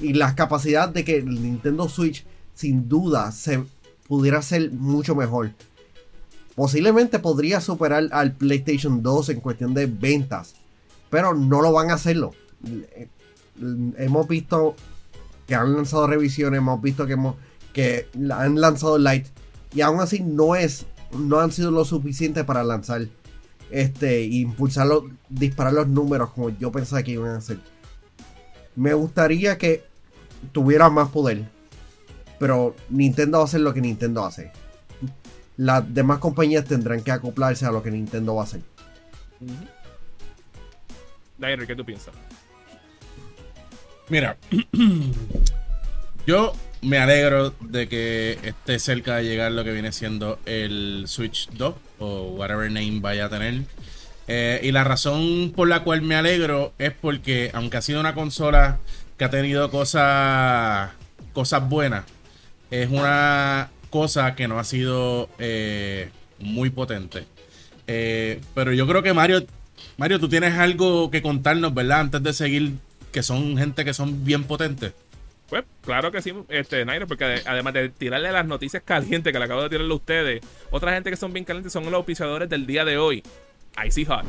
y 0.00 0.12
la 0.12 0.34
capacidad 0.34 0.88
de 0.88 1.04
que 1.04 1.18
el 1.18 1.42
Nintendo 1.42 1.88
Switch 1.88 2.24
sin 2.54 2.88
duda 2.88 3.32
se 3.32 3.64
pudiera 4.06 4.40
ser 4.42 4.70
mucho 4.72 5.14
mejor. 5.14 5.50
Posiblemente 6.54 7.18
podría 7.18 7.60
superar 7.60 8.08
al 8.12 8.32
PlayStation 8.32 9.02
2 9.02 9.30
en 9.30 9.40
cuestión 9.40 9.74
de 9.74 9.86
ventas, 9.86 10.54
pero 11.10 11.34
no 11.34 11.62
lo 11.62 11.72
van 11.72 11.90
a 11.90 11.94
hacerlo. 11.94 12.32
Eh, 12.66 13.08
hemos 13.98 14.28
visto 14.28 14.76
que 15.46 15.54
han 15.54 15.74
lanzado 15.74 16.06
revisiones, 16.06 16.58
hemos 16.58 16.80
visto 16.80 17.06
que, 17.06 18.08
han 18.30 18.60
lanzado 18.60 18.98
Light 18.98 19.26
y 19.74 19.80
aún 19.80 20.00
así 20.00 20.20
no 20.20 20.54
es 20.54 20.86
no 21.18 21.40
han 21.40 21.52
sido 21.52 21.70
lo 21.70 21.84
suficiente 21.84 22.44
para 22.44 22.64
lanzar 22.64 23.06
este 23.70 24.22
impulsarlo, 24.24 25.10
disparar 25.28 25.72
los 25.72 25.88
números 25.88 26.30
como 26.30 26.50
yo 26.50 26.72
pensaba 26.72 27.02
que 27.02 27.12
iban 27.12 27.30
a 27.30 27.38
hacer 27.38 27.58
me 28.76 28.94
gustaría 28.94 29.58
que 29.58 29.84
tuviera 30.52 30.90
más 30.90 31.08
poder. 31.10 31.48
Pero 32.38 32.74
Nintendo 32.90 33.38
va 33.38 33.44
a 33.44 33.46
hacer 33.46 33.60
lo 33.60 33.72
que 33.72 33.80
Nintendo 33.80 34.24
hace. 34.24 34.52
Las 35.56 35.92
demás 35.94 36.18
compañías 36.18 36.64
tendrán 36.64 37.02
que 37.02 37.12
acoplarse 37.12 37.66
a 37.66 37.70
lo 37.70 37.82
que 37.82 37.90
Nintendo 37.90 38.34
va 38.34 38.42
a 38.42 38.44
hacer. 38.44 38.60
Dainer, 41.38 41.66
¿qué 41.66 41.76
tú 41.76 41.84
piensas? 41.84 42.14
Mira, 44.08 44.36
yo 46.26 46.52
me 46.82 46.98
alegro 46.98 47.54
de 47.60 47.88
que 47.88 48.38
esté 48.42 48.78
cerca 48.78 49.16
de 49.16 49.24
llegar 49.24 49.52
lo 49.52 49.64
que 49.64 49.72
viene 49.72 49.92
siendo 49.92 50.38
el 50.44 51.04
Switch 51.06 51.48
2 51.50 51.74
o 52.00 52.22
whatever 52.36 52.70
name 52.70 53.00
vaya 53.00 53.26
a 53.26 53.28
tener. 53.28 53.62
Eh, 54.26 54.60
y 54.62 54.72
la 54.72 54.84
razón 54.84 55.52
por 55.54 55.68
la 55.68 55.82
cual 55.82 56.02
me 56.02 56.14
alegro 56.14 56.72
es 56.78 56.92
porque, 56.92 57.50
aunque 57.54 57.76
ha 57.76 57.82
sido 57.82 58.00
una 58.00 58.14
consola 58.14 58.78
que 59.18 59.24
ha 59.24 59.30
tenido 59.30 59.70
cosas, 59.70 60.90
cosas 61.32 61.68
buenas, 61.68 62.04
es 62.70 62.90
una 62.90 63.70
cosa 63.94 64.34
que 64.34 64.48
no 64.48 64.58
ha 64.58 64.64
sido 64.64 65.28
eh, 65.38 66.08
muy 66.40 66.70
potente. 66.70 67.26
Eh, 67.86 68.40
pero 68.52 68.72
yo 68.72 68.88
creo 68.88 69.04
que 69.04 69.14
Mario, 69.14 69.46
Mario, 69.98 70.18
tú 70.18 70.28
tienes 70.28 70.54
algo 70.54 71.12
que 71.12 71.22
contarnos, 71.22 71.72
¿verdad? 71.72 72.00
Antes 72.00 72.20
de 72.24 72.32
seguir, 72.32 72.72
que 73.12 73.22
son 73.22 73.56
gente 73.56 73.84
que 73.84 73.94
son 73.94 74.24
bien 74.24 74.42
potentes. 74.42 74.94
Pues 75.48 75.62
claro 75.84 76.10
que 76.10 76.22
sí, 76.22 76.32
este, 76.48 76.84
Nairo, 76.84 77.06
porque 77.06 77.42
además 77.46 77.72
de 77.72 77.88
tirarle 77.88 78.32
las 78.32 78.44
noticias 78.44 78.82
calientes 78.84 79.32
que 79.32 79.38
le 79.38 79.44
acabo 79.44 79.62
de 79.62 79.68
tirarle 79.68 79.92
a 79.92 79.96
ustedes, 79.96 80.42
otra 80.72 80.92
gente 80.92 81.10
que 81.10 81.16
son 81.16 81.32
bien 81.32 81.44
calientes 81.44 81.72
son 81.72 81.84
los 81.84 81.94
auspiciadores 81.94 82.48
del 82.48 82.66
día 82.66 82.84
de 82.84 82.98
hoy. 82.98 83.22
Icy 83.86 84.06
Hot. 84.06 84.24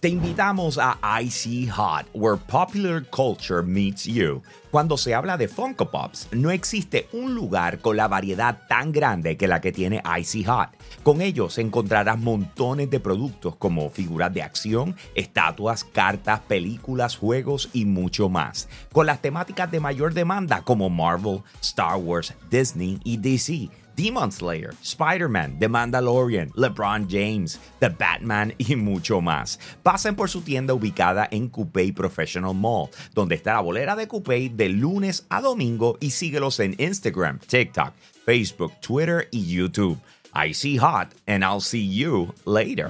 Te 0.00 0.08
invitamos 0.08 0.76
a 0.76 0.98
Icy 1.22 1.68
Hot, 1.68 2.06
where 2.14 2.36
popular 2.36 3.00
culture 3.12 3.62
meets 3.62 4.08
you 4.08 4.42
Cuando 4.74 4.96
se 4.96 5.14
habla 5.14 5.36
de 5.36 5.46
Funko 5.46 5.88
Pops, 5.92 6.30
no 6.32 6.50
existe 6.50 7.06
un 7.12 7.32
lugar 7.32 7.78
con 7.78 7.96
la 7.96 8.08
variedad 8.08 8.58
tan 8.66 8.90
grande 8.90 9.36
que 9.36 9.46
la 9.46 9.60
que 9.60 9.70
tiene 9.70 10.02
Icy 10.18 10.42
Hot. 10.46 10.70
Con 11.04 11.20
ellos 11.20 11.58
encontrarás 11.58 12.18
montones 12.18 12.90
de 12.90 12.98
productos 12.98 13.54
como 13.54 13.88
figuras 13.88 14.34
de 14.34 14.42
acción, 14.42 14.96
estatuas, 15.14 15.84
cartas, 15.84 16.40
películas, 16.40 17.16
juegos 17.16 17.70
y 17.72 17.84
mucho 17.84 18.28
más. 18.28 18.68
Con 18.92 19.06
las 19.06 19.22
temáticas 19.22 19.70
de 19.70 19.78
mayor 19.78 20.12
demanda 20.12 20.62
como 20.62 20.90
Marvel, 20.90 21.44
Star 21.60 21.94
Wars, 21.94 22.34
Disney 22.50 22.98
y 23.04 23.16
DC 23.16 23.70
Demon 23.96 24.32
Slayer, 24.32 24.74
Spider-Man, 24.82 25.58
The 25.58 25.68
Mandalorian, 25.68 26.50
LeBron 26.56 27.06
James, 27.08 27.60
The 27.78 27.90
Batman 27.90 28.52
y 28.58 28.74
mucho 28.74 29.20
más. 29.20 29.60
Pasen 29.82 30.16
por 30.16 30.28
su 30.28 30.42
tienda 30.42 30.74
ubicada 30.74 31.28
en 31.30 31.48
Coupé 31.48 31.92
Professional 31.92 32.54
Mall, 32.54 32.88
donde 33.14 33.36
está 33.36 33.54
la 33.54 33.60
bolera 33.60 33.94
de 33.94 34.08
Coupé 34.08 34.50
de 34.52 34.63
lunes 34.68 35.26
a 35.28 35.40
domingo 35.40 35.98
y 36.00 36.10
síguelos 36.10 36.60
en 36.60 36.74
Instagram, 36.78 37.38
TikTok, 37.40 37.92
Facebook, 38.24 38.72
Twitter 38.80 39.28
y 39.30 39.46
YouTube. 39.46 39.98
I 40.34 40.52
see 40.52 40.76
hot 40.76 41.14
and 41.26 41.44
I'll 41.44 41.60
see 41.60 41.86
you 41.86 42.34
later. 42.44 42.88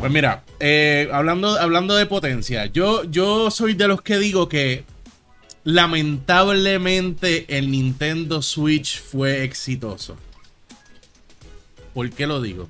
Pues 0.00 0.12
mira, 0.12 0.44
eh, 0.60 1.08
hablando, 1.12 1.58
hablando 1.58 1.96
de 1.96 2.06
potencia, 2.06 2.66
yo, 2.66 3.04
yo 3.04 3.50
soy 3.50 3.74
de 3.74 3.88
los 3.88 4.02
que 4.02 4.18
digo 4.18 4.48
que 4.48 4.84
lamentablemente 5.64 7.46
el 7.48 7.70
Nintendo 7.70 8.42
Switch 8.42 9.00
fue 9.00 9.44
exitoso. 9.44 10.16
¿Por 11.94 12.10
qué 12.10 12.26
lo 12.26 12.40
digo? 12.40 12.68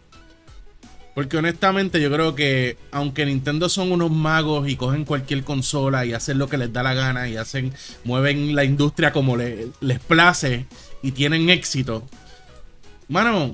Porque 1.18 1.36
honestamente 1.36 2.00
yo 2.00 2.12
creo 2.12 2.36
que 2.36 2.76
aunque 2.92 3.26
Nintendo 3.26 3.68
son 3.68 3.90
unos 3.90 4.08
magos 4.08 4.68
y 4.68 4.76
cogen 4.76 5.04
cualquier 5.04 5.42
consola 5.42 6.06
y 6.06 6.12
hacen 6.12 6.38
lo 6.38 6.48
que 6.48 6.58
les 6.58 6.72
da 6.72 6.84
la 6.84 6.94
gana 6.94 7.28
y 7.28 7.36
hacen 7.36 7.74
mueven 8.04 8.54
la 8.54 8.62
industria 8.62 9.12
como 9.12 9.36
les 9.36 9.98
place 10.06 10.66
y 11.02 11.10
tienen 11.10 11.50
éxito. 11.50 12.04
Mano, 13.08 13.50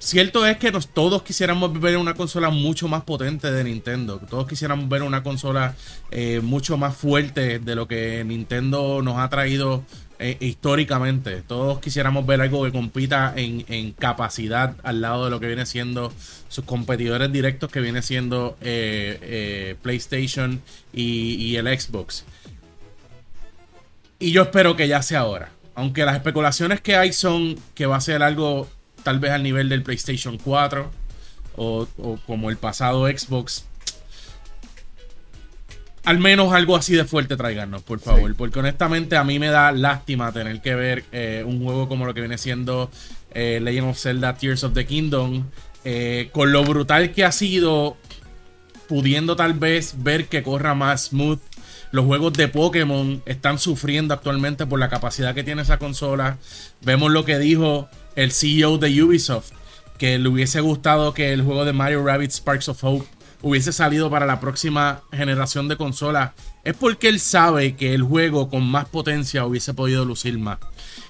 cierto 0.00 0.44
es 0.44 0.56
que 0.56 0.72
nos, 0.72 0.88
todos 0.88 1.22
quisiéramos 1.22 1.80
ver 1.80 1.96
una 1.98 2.14
consola 2.14 2.50
mucho 2.50 2.88
más 2.88 3.04
potente 3.04 3.52
de 3.52 3.62
Nintendo. 3.62 4.18
Todos 4.28 4.48
quisiéramos 4.48 4.88
ver 4.88 5.04
una 5.04 5.22
consola 5.22 5.76
eh, 6.10 6.40
mucho 6.42 6.78
más 6.78 6.96
fuerte 6.96 7.60
de 7.60 7.74
lo 7.76 7.86
que 7.86 8.24
Nintendo 8.26 9.02
nos 9.02 9.18
ha 9.18 9.28
traído 9.28 9.84
eh, 10.18 10.36
históricamente. 10.40 11.42
Todos 11.42 11.80
quisiéramos 11.80 12.26
ver 12.26 12.40
algo 12.40 12.64
que 12.64 12.72
compita 12.72 13.32
en, 13.36 13.92
capacidad 13.92 14.76
al 14.82 15.00
lado 15.00 15.24
de 15.24 15.30
lo 15.30 15.40
que 15.40 15.46
viene 15.46 15.66
siendo 15.66 16.12
sus 16.48 16.64
competidores 16.64 17.32
directos, 17.32 17.70
que 17.70 17.80
viene 17.80 18.02
siendo 18.02 18.56
eh, 18.60 19.76
PlayStation 19.82 20.60
y, 20.92 21.34
y 21.34 21.56
el 21.56 21.66
Xbox. 21.78 22.24
Y 24.18 24.32
yo 24.32 24.42
espero 24.42 24.76
que 24.76 24.88
ya 24.88 25.02
sea 25.02 25.20
ahora. 25.20 25.50
Aunque 25.74 26.04
las 26.04 26.16
especulaciones 26.16 26.80
que 26.80 26.96
hay 26.96 27.12
son 27.12 27.56
que 27.74 27.86
va 27.86 27.96
a 27.96 28.00
ser 28.00 28.22
algo 28.22 28.68
tal 29.04 29.20
vez 29.20 29.30
al 29.30 29.42
nivel 29.42 29.68
del 29.68 29.82
PlayStation 29.82 30.38
4 30.38 30.90
o, 31.56 31.86
como 32.26 32.50
el 32.50 32.56
pasado 32.56 33.06
Xbox. 33.06 33.64
Al 36.08 36.18
menos 36.18 36.54
algo 36.54 36.74
así 36.74 36.94
de 36.94 37.04
fuerte 37.04 37.36
traiganos, 37.36 37.82
por 37.82 38.00
favor. 38.00 38.34
Porque 38.34 38.60
honestamente 38.60 39.18
a 39.18 39.24
mí 39.24 39.38
me 39.38 39.48
da 39.48 39.72
lástima 39.72 40.32
tener 40.32 40.62
que 40.62 40.74
ver 40.74 41.04
eh, 41.12 41.44
un 41.46 41.62
juego 41.62 41.86
como 41.86 42.06
lo 42.06 42.14
que 42.14 42.20
viene 42.20 42.38
siendo 42.38 42.90
eh, 43.34 43.60
Legend 43.62 43.90
of 43.90 43.98
Zelda 43.98 44.34
Tears 44.34 44.64
of 44.64 44.72
the 44.72 44.86
Kingdom. 44.86 45.44
Eh, 45.84 46.30
con 46.32 46.50
lo 46.50 46.64
brutal 46.64 47.12
que 47.12 47.26
ha 47.26 47.30
sido, 47.30 47.98
pudiendo 48.88 49.36
tal 49.36 49.52
vez 49.52 49.96
ver 49.98 50.28
que 50.28 50.42
corra 50.42 50.74
más 50.74 51.08
smooth 51.08 51.40
los 51.90 52.06
juegos 52.06 52.32
de 52.32 52.48
Pokémon 52.48 53.22
están 53.26 53.58
sufriendo 53.58 54.14
actualmente 54.14 54.64
por 54.64 54.80
la 54.80 54.88
capacidad 54.88 55.34
que 55.34 55.44
tiene 55.44 55.60
esa 55.60 55.76
consola. 55.76 56.38
Vemos 56.80 57.12
lo 57.12 57.26
que 57.26 57.38
dijo 57.38 57.86
el 58.16 58.32
CEO 58.32 58.78
de 58.78 59.02
Ubisoft, 59.02 59.50
que 59.98 60.18
le 60.18 60.26
hubiese 60.30 60.62
gustado 60.62 61.12
que 61.12 61.34
el 61.34 61.42
juego 61.42 61.66
de 61.66 61.74
Mario 61.74 62.02
Rabbit 62.02 62.30
Sparks 62.30 62.70
of 62.70 62.82
Hope 62.82 63.17
hubiese 63.42 63.72
salido 63.72 64.10
para 64.10 64.26
la 64.26 64.40
próxima 64.40 65.02
generación 65.12 65.68
de 65.68 65.76
consolas, 65.76 66.32
es 66.64 66.74
porque 66.74 67.08
él 67.08 67.20
sabe 67.20 67.76
que 67.76 67.94
el 67.94 68.02
juego 68.02 68.48
con 68.48 68.68
más 68.68 68.86
potencia 68.88 69.46
hubiese 69.46 69.74
podido 69.74 70.04
lucir 70.04 70.38
más. 70.38 70.58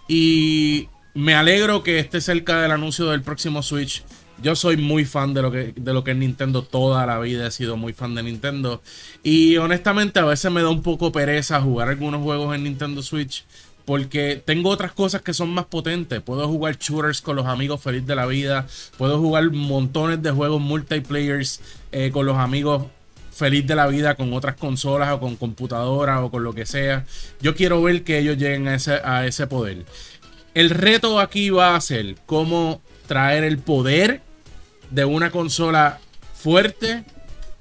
Y 0.06 0.88
me 1.14 1.34
alegro 1.34 1.82
que 1.82 1.98
esté 1.98 2.20
cerca 2.20 2.60
del 2.62 2.70
anuncio 2.70 3.06
del 3.06 3.22
próximo 3.22 3.62
Switch. 3.62 4.04
Yo 4.40 4.54
soy 4.54 4.76
muy 4.76 5.04
fan 5.04 5.34
de 5.34 5.42
lo 5.42 5.50
que, 5.50 5.72
de 5.74 5.92
lo 5.92 6.04
que 6.04 6.12
es 6.12 6.16
Nintendo 6.16 6.62
toda 6.62 7.04
la 7.06 7.18
vida. 7.18 7.48
He 7.48 7.50
sido 7.50 7.76
muy 7.76 7.92
fan 7.92 8.14
de 8.14 8.22
Nintendo. 8.22 8.82
Y 9.24 9.56
honestamente 9.56 10.20
a 10.20 10.24
veces 10.24 10.52
me 10.52 10.62
da 10.62 10.68
un 10.68 10.82
poco 10.82 11.10
pereza 11.10 11.60
jugar 11.60 11.88
algunos 11.88 12.22
juegos 12.22 12.54
en 12.54 12.62
Nintendo 12.62 13.02
Switch. 13.02 13.44
Porque 13.88 14.42
tengo 14.44 14.68
otras 14.68 14.92
cosas 14.92 15.22
que 15.22 15.32
son 15.32 15.48
más 15.48 15.64
potentes. 15.64 16.20
Puedo 16.20 16.46
jugar 16.46 16.76
shooters 16.76 17.22
con 17.22 17.36
los 17.36 17.46
amigos 17.46 17.80
feliz 17.80 18.06
de 18.06 18.14
la 18.14 18.26
vida. 18.26 18.66
Puedo 18.98 19.18
jugar 19.18 19.50
montones 19.50 20.22
de 20.22 20.30
juegos 20.30 20.60
multiplayers 20.60 21.62
eh, 21.90 22.10
con 22.12 22.26
los 22.26 22.36
amigos 22.36 22.84
feliz 23.32 23.66
de 23.66 23.74
la 23.74 23.86
vida 23.86 24.14
con 24.14 24.30
otras 24.34 24.56
consolas 24.56 25.10
o 25.12 25.20
con 25.20 25.36
computadoras 25.36 26.20
o 26.20 26.30
con 26.30 26.44
lo 26.44 26.52
que 26.52 26.66
sea. 26.66 27.06
Yo 27.40 27.54
quiero 27.54 27.82
ver 27.82 28.04
que 28.04 28.18
ellos 28.18 28.36
lleguen 28.36 28.68
a 28.68 28.74
ese, 28.74 29.00
a 29.02 29.24
ese 29.24 29.46
poder. 29.46 29.86
El 30.52 30.68
reto 30.68 31.18
aquí 31.18 31.48
va 31.48 31.74
a 31.74 31.80
ser 31.80 32.16
cómo 32.26 32.82
traer 33.06 33.42
el 33.42 33.56
poder 33.56 34.20
de 34.90 35.06
una 35.06 35.30
consola 35.30 35.98
fuerte 36.34 37.06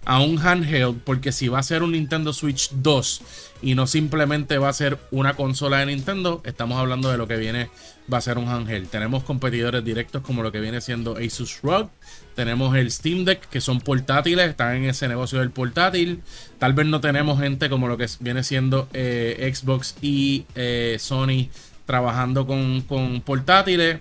a 0.08 0.22
un 0.22 0.40
handheld, 0.40 1.02
porque 1.04 1.34
si 1.34 1.50
va 1.50 1.60
a 1.60 1.64
ser 1.64 1.84
un 1.84 1.92
Nintendo 1.92 2.32
Switch 2.32 2.70
2 2.72 3.22
y 3.62 3.76
no 3.76 3.88
simplemente 3.88 4.58
va 4.58 4.70
a 4.70 4.74
ser 4.74 4.98
una 5.12 5.34
consola 5.34 5.80
de 5.80 5.88
Nintendo, 5.88 6.42
estamos 6.46 6.80
hablando 6.80 7.12
de 7.12 7.18
lo 7.18 7.28
que 7.28 7.36
viene, 7.36 7.70
va 8.12 8.20
a 8.20 8.22
ser 8.22 8.38
un 8.38 8.48
handheld. 8.48 8.88
Tenemos 8.88 9.26
competidores 9.26 9.84
directos 9.84 10.22
como 10.22 10.44
lo 10.44 10.54
que 10.54 10.62
viene 10.62 10.80
siendo 10.80 11.18
Asus 11.18 11.62
ROG, 11.62 11.90
tenemos 12.36 12.74
el 12.78 12.90
Steam 12.90 13.26
Deck, 13.26 13.50
que 13.50 13.60
son 13.60 13.82
portátiles, 13.82 14.50
están 14.50 14.78
en 14.78 14.86
ese 14.86 15.10
negocio 15.10 15.40
del 15.40 15.52
portátil. 15.52 16.22
Tal 16.58 16.72
vez 16.72 16.86
no 16.86 17.02
tenemos 17.02 17.38
gente 17.42 17.70
como 17.70 17.90
lo 17.90 17.98
que 17.98 18.08
viene 18.22 18.44
siendo 18.44 18.88
eh, 18.94 19.52
Xbox 19.54 19.98
y 20.02 20.46
eh, 20.56 20.96
Sony 21.02 21.50
trabajando 21.86 22.48
con, 22.48 22.80
con 22.84 23.20
portátiles. 23.20 24.00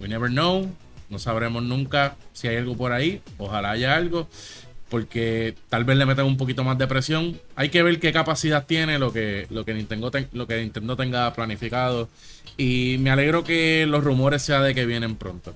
We 0.00 0.08
never 0.08 0.30
know. 0.30 0.68
No 1.10 1.18
sabremos 1.20 1.62
nunca 1.62 2.16
si 2.32 2.48
hay 2.48 2.56
algo 2.56 2.76
por 2.76 2.90
ahí. 2.90 3.20
Ojalá 3.38 3.70
haya 3.72 3.94
algo 3.94 4.28
porque 4.90 5.54
tal 5.68 5.84
vez 5.84 5.96
le 5.96 6.04
metan 6.04 6.26
un 6.26 6.36
poquito 6.36 6.64
más 6.64 6.76
de 6.76 6.86
presión. 6.86 7.40
Hay 7.54 7.70
que 7.70 7.82
ver 7.82 7.98
qué 8.00 8.12
capacidad 8.12 8.66
tiene 8.66 8.98
lo 8.98 9.12
que, 9.12 9.46
lo 9.48 9.64
que, 9.64 9.72
Nintendo, 9.72 10.10
lo 10.32 10.46
que 10.46 10.60
Nintendo 10.60 10.96
tenga 10.96 11.32
planificado. 11.32 12.08
Y 12.56 12.96
me 12.98 13.10
alegro 13.10 13.44
que 13.44 13.86
los 13.86 14.04
rumores 14.04 14.42
sea 14.42 14.60
de 14.60 14.74
que 14.74 14.84
vienen 14.84 15.16
pronto. 15.16 15.54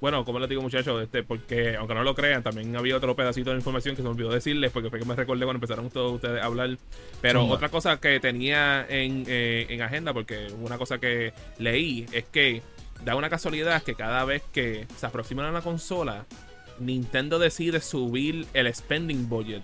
Bueno, 0.00 0.24
como 0.24 0.40
les 0.40 0.48
digo 0.48 0.60
muchachos, 0.60 1.00
este, 1.00 1.22
porque 1.22 1.76
aunque 1.76 1.94
no 1.94 2.02
lo 2.02 2.14
crean, 2.14 2.42
también 2.42 2.74
había 2.76 2.96
otro 2.96 3.14
pedacito 3.14 3.50
de 3.50 3.56
información 3.56 3.94
que 3.94 4.02
se 4.02 4.08
me 4.08 4.10
olvidó 4.10 4.30
decirles, 4.30 4.72
porque 4.72 4.90
fue 4.90 4.98
que 4.98 5.04
me 5.04 5.14
recordé 5.14 5.44
cuando 5.44 5.58
empezaron 5.58 5.90
todos 5.90 6.14
ustedes 6.14 6.42
a 6.42 6.46
hablar. 6.46 6.76
Pero 7.20 7.46
otra 7.46 7.68
cosa 7.68 7.98
que 7.98 8.18
tenía 8.20 8.84
en, 8.88 9.24
eh, 9.28 9.66
en 9.70 9.80
agenda, 9.80 10.12
porque 10.12 10.48
una 10.60 10.76
cosa 10.76 10.98
que 10.98 11.32
leí, 11.58 12.06
es 12.12 12.24
que 12.24 12.62
da 13.04 13.14
una 13.14 13.30
casualidad 13.30 13.82
que 13.82 13.94
cada 13.94 14.24
vez 14.24 14.42
que 14.52 14.86
se 14.96 15.06
aproximan 15.06 15.46
a 15.46 15.50
una 15.50 15.60
consola, 15.60 16.26
Nintendo 16.86 17.38
decide 17.38 17.80
subir 17.80 18.46
el 18.54 18.72
spending 18.74 19.28
budget 19.28 19.62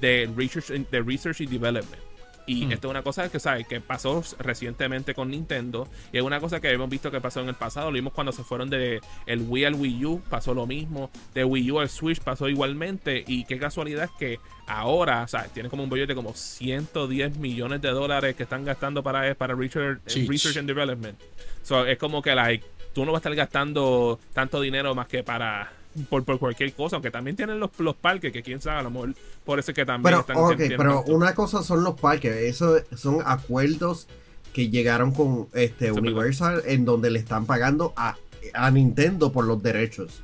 de 0.00 0.30
research, 0.36 0.68
de 0.68 1.02
research 1.02 1.40
y 1.40 1.46
development. 1.46 2.08
Y 2.48 2.64
hmm. 2.64 2.72
esto 2.72 2.88
es 2.88 2.90
una 2.90 3.02
cosa 3.02 3.28
que, 3.28 3.38
¿sabes? 3.38 3.68
que 3.68 3.80
pasó 3.80 4.24
recientemente 4.38 5.14
con 5.14 5.30
Nintendo. 5.30 5.86
Y 6.12 6.16
es 6.16 6.22
una 6.22 6.40
cosa 6.40 6.60
que 6.60 6.70
hemos 6.70 6.88
visto 6.88 7.10
que 7.10 7.20
pasó 7.20 7.40
en 7.40 7.48
el 7.50 7.54
pasado. 7.54 7.90
Lo 7.90 7.94
vimos 7.94 8.14
cuando 8.14 8.32
se 8.32 8.42
fueron 8.42 8.70
de 8.70 9.00
el 9.26 9.42
Wii 9.42 9.64
al 9.66 9.74
Wii 9.74 10.04
U. 10.06 10.22
Pasó 10.30 10.54
lo 10.54 10.66
mismo. 10.66 11.10
De 11.34 11.44
Wii 11.44 11.70
U 11.70 11.80
al 11.80 11.90
Switch 11.90 12.20
pasó 12.20 12.48
igualmente. 12.48 13.22
Y 13.26 13.44
qué 13.44 13.58
casualidad 13.58 14.04
es 14.04 14.10
que 14.18 14.40
ahora, 14.66 15.28
¿sabes? 15.28 15.52
Tiene 15.52 15.68
como 15.68 15.84
un 15.84 15.90
budget 15.90 16.08
de 16.08 16.14
como 16.14 16.32
110 16.32 17.36
millones 17.36 17.82
de 17.82 17.90
dólares 17.90 18.34
que 18.34 18.44
están 18.44 18.64
gastando 18.64 19.02
para, 19.02 19.34
para 19.34 19.54
research, 19.54 20.00
research 20.26 20.56
and 20.56 20.66
development. 20.66 21.20
So, 21.62 21.84
es 21.84 21.98
como 21.98 22.22
que, 22.22 22.34
like, 22.34 22.64
tú 22.94 23.04
no 23.04 23.12
vas 23.12 23.18
a 23.18 23.20
estar 23.20 23.34
gastando 23.34 24.18
tanto 24.32 24.58
dinero 24.62 24.94
más 24.94 25.06
que 25.06 25.22
para 25.22 25.70
por, 26.04 26.24
cualquier 26.38 26.72
cosa, 26.72 26.96
aunque 26.96 27.10
también 27.10 27.36
tienen 27.36 27.60
los, 27.60 27.70
los 27.78 27.96
parques, 27.96 28.32
que 28.32 28.42
quién 28.42 28.60
sabe, 28.60 28.80
a 28.80 28.82
lo 28.82 28.90
mejor 28.90 29.14
por 29.44 29.58
eso 29.58 29.72
que 29.72 29.84
también 29.84 30.22
pero, 30.26 30.48
están 30.48 30.76
Pero 30.76 31.02
una 31.04 31.34
cosa 31.34 31.62
son 31.62 31.84
los 31.84 31.98
parques, 32.00 32.34
eso 32.34 32.78
son 32.96 33.22
acuerdos 33.24 34.08
que 34.52 34.70
llegaron 34.70 35.12
con 35.12 35.48
este 35.54 35.92
Universal 35.92 36.62
en 36.66 36.84
donde 36.84 37.10
le 37.10 37.18
están 37.18 37.46
pagando 37.46 37.92
a, 37.96 38.16
a 38.54 38.70
Nintendo 38.70 39.32
por 39.32 39.44
los 39.44 39.62
derechos. 39.62 40.22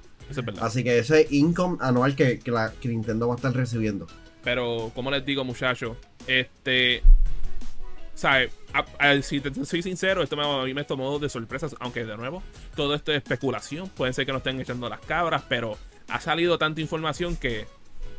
Así 0.60 0.82
que 0.82 0.98
ese 0.98 1.26
income 1.30 1.76
anual 1.80 2.16
que, 2.16 2.38
que, 2.38 2.50
la, 2.50 2.72
que 2.72 2.88
Nintendo 2.88 3.28
va 3.28 3.34
a 3.34 3.36
estar 3.36 3.54
recibiendo. 3.54 4.06
Pero, 4.42 4.90
como 4.94 5.10
les 5.10 5.24
digo, 5.24 5.44
muchachos, 5.44 5.96
este. 6.26 7.02
¿Sabes? 8.14 8.52
si 9.22 9.40
te, 9.40 9.64
soy 9.64 9.82
sincero, 9.82 10.22
esto 10.22 10.36
me, 10.36 10.44
a 10.44 10.64
mí 10.64 10.72
me 10.72 10.84
tomó 10.84 11.18
de 11.18 11.28
sorpresas, 11.28 11.74
aunque 11.80 12.04
de 12.04 12.16
nuevo, 12.16 12.42
todo 12.76 12.94
esto 12.94 13.12
es 13.12 13.18
especulación. 13.18 13.88
Pueden 13.88 14.14
ser 14.14 14.26
que 14.26 14.32
nos 14.32 14.40
estén 14.40 14.60
echando 14.60 14.88
las 14.88 15.00
cabras, 15.00 15.42
pero 15.48 15.76
ha 16.08 16.20
salido 16.20 16.58
tanta 16.58 16.80
información 16.80 17.36
que 17.36 17.66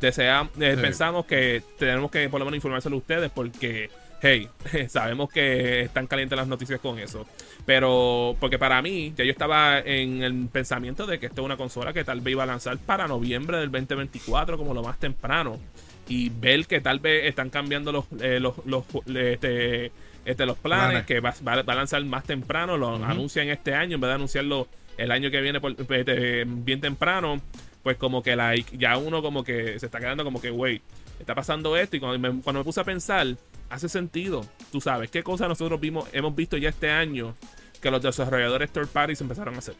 deseamos, 0.01 0.51
eh, 0.59 0.77
pensamos 0.79 1.25
que 1.25 1.63
tenemos 1.79 2.11
que 2.11 2.27
por 2.29 2.39
lo 2.39 2.45
menos 2.45 2.57
informárselo 2.57 2.97
a 2.97 2.99
ustedes 2.99 3.31
porque 3.31 3.89
hey, 4.21 4.49
sabemos 4.89 5.29
que 5.29 5.81
están 5.81 6.07
calientes 6.07 6.37
las 6.37 6.47
noticias 6.47 6.79
con 6.79 6.99
eso. 6.99 7.25
Pero, 7.65 8.35
porque 8.39 8.59
para 8.59 8.81
mí, 8.81 9.13
ya 9.15 9.23
yo 9.23 9.31
estaba 9.31 9.79
en 9.79 10.23
el 10.23 10.47
pensamiento 10.47 11.05
de 11.05 11.19
que 11.19 11.27
esto 11.27 11.41
es 11.41 11.45
una 11.45 11.57
consola 11.57 11.93
que 11.93 12.03
tal 12.03 12.21
vez 12.21 12.33
iba 12.33 12.43
a 12.43 12.47
lanzar 12.47 12.77
para 12.77 13.07
noviembre 13.07 13.57
del 13.57 13.71
2024, 13.71 14.57
como 14.57 14.73
lo 14.73 14.83
más 14.83 14.99
temprano. 14.99 15.59
Y 16.07 16.29
ver 16.29 16.67
que 16.67 16.81
tal 16.81 16.99
vez 16.99 17.25
están 17.25 17.49
cambiando 17.49 17.91
los, 17.91 18.05
eh, 18.21 18.39
los, 18.39 18.55
los, 18.65 18.85
este, 19.07 19.91
este, 20.23 20.45
los 20.45 20.57
planes, 20.57 21.05
que 21.05 21.19
va, 21.19 21.33
a 21.45 21.75
lanzar 21.75 22.03
más 22.05 22.23
temprano, 22.23 22.77
lo 22.77 22.95
anuncian 23.03 23.49
este 23.49 23.73
año, 23.73 23.95
en 23.95 24.01
vez 24.01 24.09
de 24.09 24.15
anunciarlo 24.15 24.67
el 24.97 25.11
año 25.11 25.31
que 25.31 25.41
viene 25.41 25.59
por, 25.59 25.75
este, 25.77 26.45
bien 26.45 26.79
temprano, 26.79 27.41
pues 27.83 27.97
como 27.97 28.21
que 28.23 28.35
like, 28.35 28.77
ya 28.77 28.97
uno 28.97 29.21
como 29.21 29.43
que 29.43 29.79
se 29.79 29.87
está 29.87 29.99
quedando 29.99 30.23
como 30.23 30.39
que, 30.39 30.51
wey, 30.51 30.81
está 31.19 31.35
pasando 31.35 31.75
esto. 31.77 31.95
Y 31.95 31.99
cuando 31.99 32.19
me, 32.19 32.41
cuando 32.41 32.59
me 32.59 32.63
puse 32.63 32.81
a 32.81 32.83
pensar, 32.83 33.27
hace 33.69 33.89
sentido. 33.89 34.45
Tú 34.71 34.81
sabes, 34.81 35.09
qué 35.11 35.23
cosas 35.23 35.47
nosotros 35.47 35.79
vimos, 35.79 36.07
hemos 36.13 36.35
visto 36.35 36.57
ya 36.57 36.69
este 36.69 36.89
año 36.89 37.35
que 37.81 37.91
los 37.91 38.01
desarrolladores 38.01 38.71
third 38.71 38.87
parties 38.87 39.21
empezaron 39.21 39.55
a 39.55 39.59
hacer. 39.59 39.75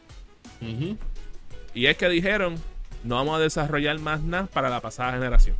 Y 1.74 1.88
es 1.88 1.98
que 1.98 2.08
dijeron, 2.10 2.56
no 3.04 3.16
vamos 3.16 3.38
a 3.38 3.40
desarrollar 3.40 4.00
más 4.00 4.22
nada 4.22 4.48
para 4.48 4.70
la 4.70 4.82
pasada 4.82 5.14
generación. 5.14 5.56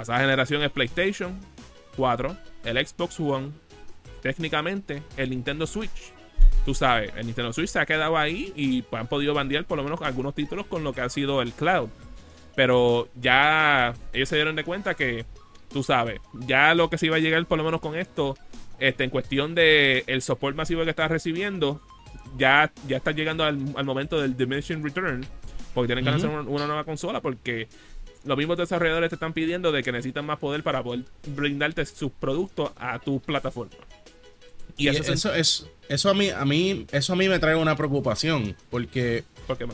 Pasada 0.00 0.20
generación 0.20 0.62
es 0.62 0.70
PlayStation 0.70 1.38
4, 1.98 2.34
el 2.64 2.86
Xbox 2.86 3.20
One, 3.20 3.50
técnicamente 4.22 5.02
el 5.18 5.28
Nintendo 5.28 5.66
Switch. 5.66 6.14
Tú 6.64 6.72
sabes, 6.72 7.12
el 7.16 7.26
Nintendo 7.26 7.52
Switch 7.52 7.68
se 7.68 7.80
ha 7.80 7.84
quedado 7.84 8.16
ahí 8.16 8.50
y 8.56 8.82
han 8.96 9.08
podido 9.08 9.34
bandear 9.34 9.66
por 9.66 9.76
lo 9.76 9.84
menos 9.84 10.00
algunos 10.00 10.34
títulos 10.34 10.64
con 10.64 10.84
lo 10.84 10.94
que 10.94 11.02
ha 11.02 11.10
sido 11.10 11.42
el 11.42 11.52
cloud. 11.52 11.90
Pero 12.56 13.10
ya 13.14 13.92
ellos 14.14 14.30
se 14.30 14.36
dieron 14.36 14.56
de 14.56 14.64
cuenta 14.64 14.94
que, 14.94 15.26
tú 15.70 15.82
sabes, 15.82 16.22
ya 16.32 16.72
lo 16.72 16.88
que 16.88 16.96
se 16.96 17.04
iba 17.04 17.16
a 17.16 17.18
llegar 17.18 17.44
por 17.44 17.58
lo 17.58 17.64
menos 17.64 17.82
con 17.82 17.94
esto, 17.94 18.38
este, 18.78 19.04
en 19.04 19.10
cuestión 19.10 19.54
de 19.54 20.04
el 20.06 20.22
soporte 20.22 20.56
masivo 20.56 20.82
que 20.84 20.88
está 20.88 21.08
recibiendo, 21.08 21.82
ya, 22.38 22.72
ya 22.88 22.96
está 22.96 23.10
llegando 23.10 23.44
al, 23.44 23.58
momento 23.84 24.18
del 24.18 24.34
dimension 24.34 24.82
return. 24.82 25.26
Porque 25.74 25.88
tienen 25.88 26.04
que 26.04 26.10
hacer 26.10 26.30
una, 26.30 26.66
nueva 26.66 26.84
consola. 26.84 27.20
Porque 27.20 27.68
los 28.24 28.36
mismos 28.36 28.56
desarrolladores 28.58 29.10
te 29.10 29.16
están 29.16 29.32
pidiendo 29.32 29.72
de 29.72 29.82
que 29.82 29.92
necesitan 29.92 30.26
más 30.26 30.38
poder 30.38 30.62
para 30.62 30.82
poder 30.82 31.04
brindarte 31.26 31.84
sus 31.86 32.10
productos 32.12 32.70
a 32.76 32.98
tu 32.98 33.20
plataforma. 33.20 33.74
Y, 34.76 34.88
eso, 34.88 35.34
es, 35.34 35.66
eso 35.88 36.10
a 36.10 36.14
mí, 36.14 36.30
a 36.30 36.44
mí, 36.44 36.86
eso 36.90 37.12
a 37.12 37.16
mí 37.16 37.28
me 37.28 37.38
trae 37.38 37.54
una 37.54 37.76
preocupación. 37.76 38.56
Porque 38.70 39.24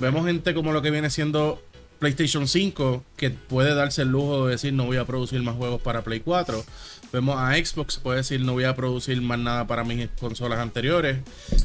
vemos 0.01 0.27
gente 0.27 0.55
como 0.55 0.73
lo 0.73 0.83
que 0.83 0.91
viene 0.91 1.11
siendo 1.11 1.63
PlayStation 1.99 2.47
5 2.47 3.05
que 3.17 3.31
puede 3.31 3.75
darse 3.75 4.03
el 4.03 4.09
lujo 4.09 4.47
de 4.47 4.53
decir 4.53 4.73
no 4.73 4.87
voy 4.87 4.97
a 4.97 5.05
producir 5.05 5.43
más 5.43 5.57
juegos 5.57 5.81
para 5.81 6.03
Play 6.03 6.21
4. 6.21 6.65
Vemos 7.13 7.37
a 7.39 7.55
Xbox 7.55 7.99
puede 7.99 8.19
decir 8.19 8.41
no 8.41 8.53
voy 8.53 8.65
a 8.65 8.75
producir 8.75 9.21
más 9.23 9.39
nada 9.39 9.67
para 9.67 9.85
mis 9.85 10.09
consolas 10.19 10.59
anteriores. 10.59 11.19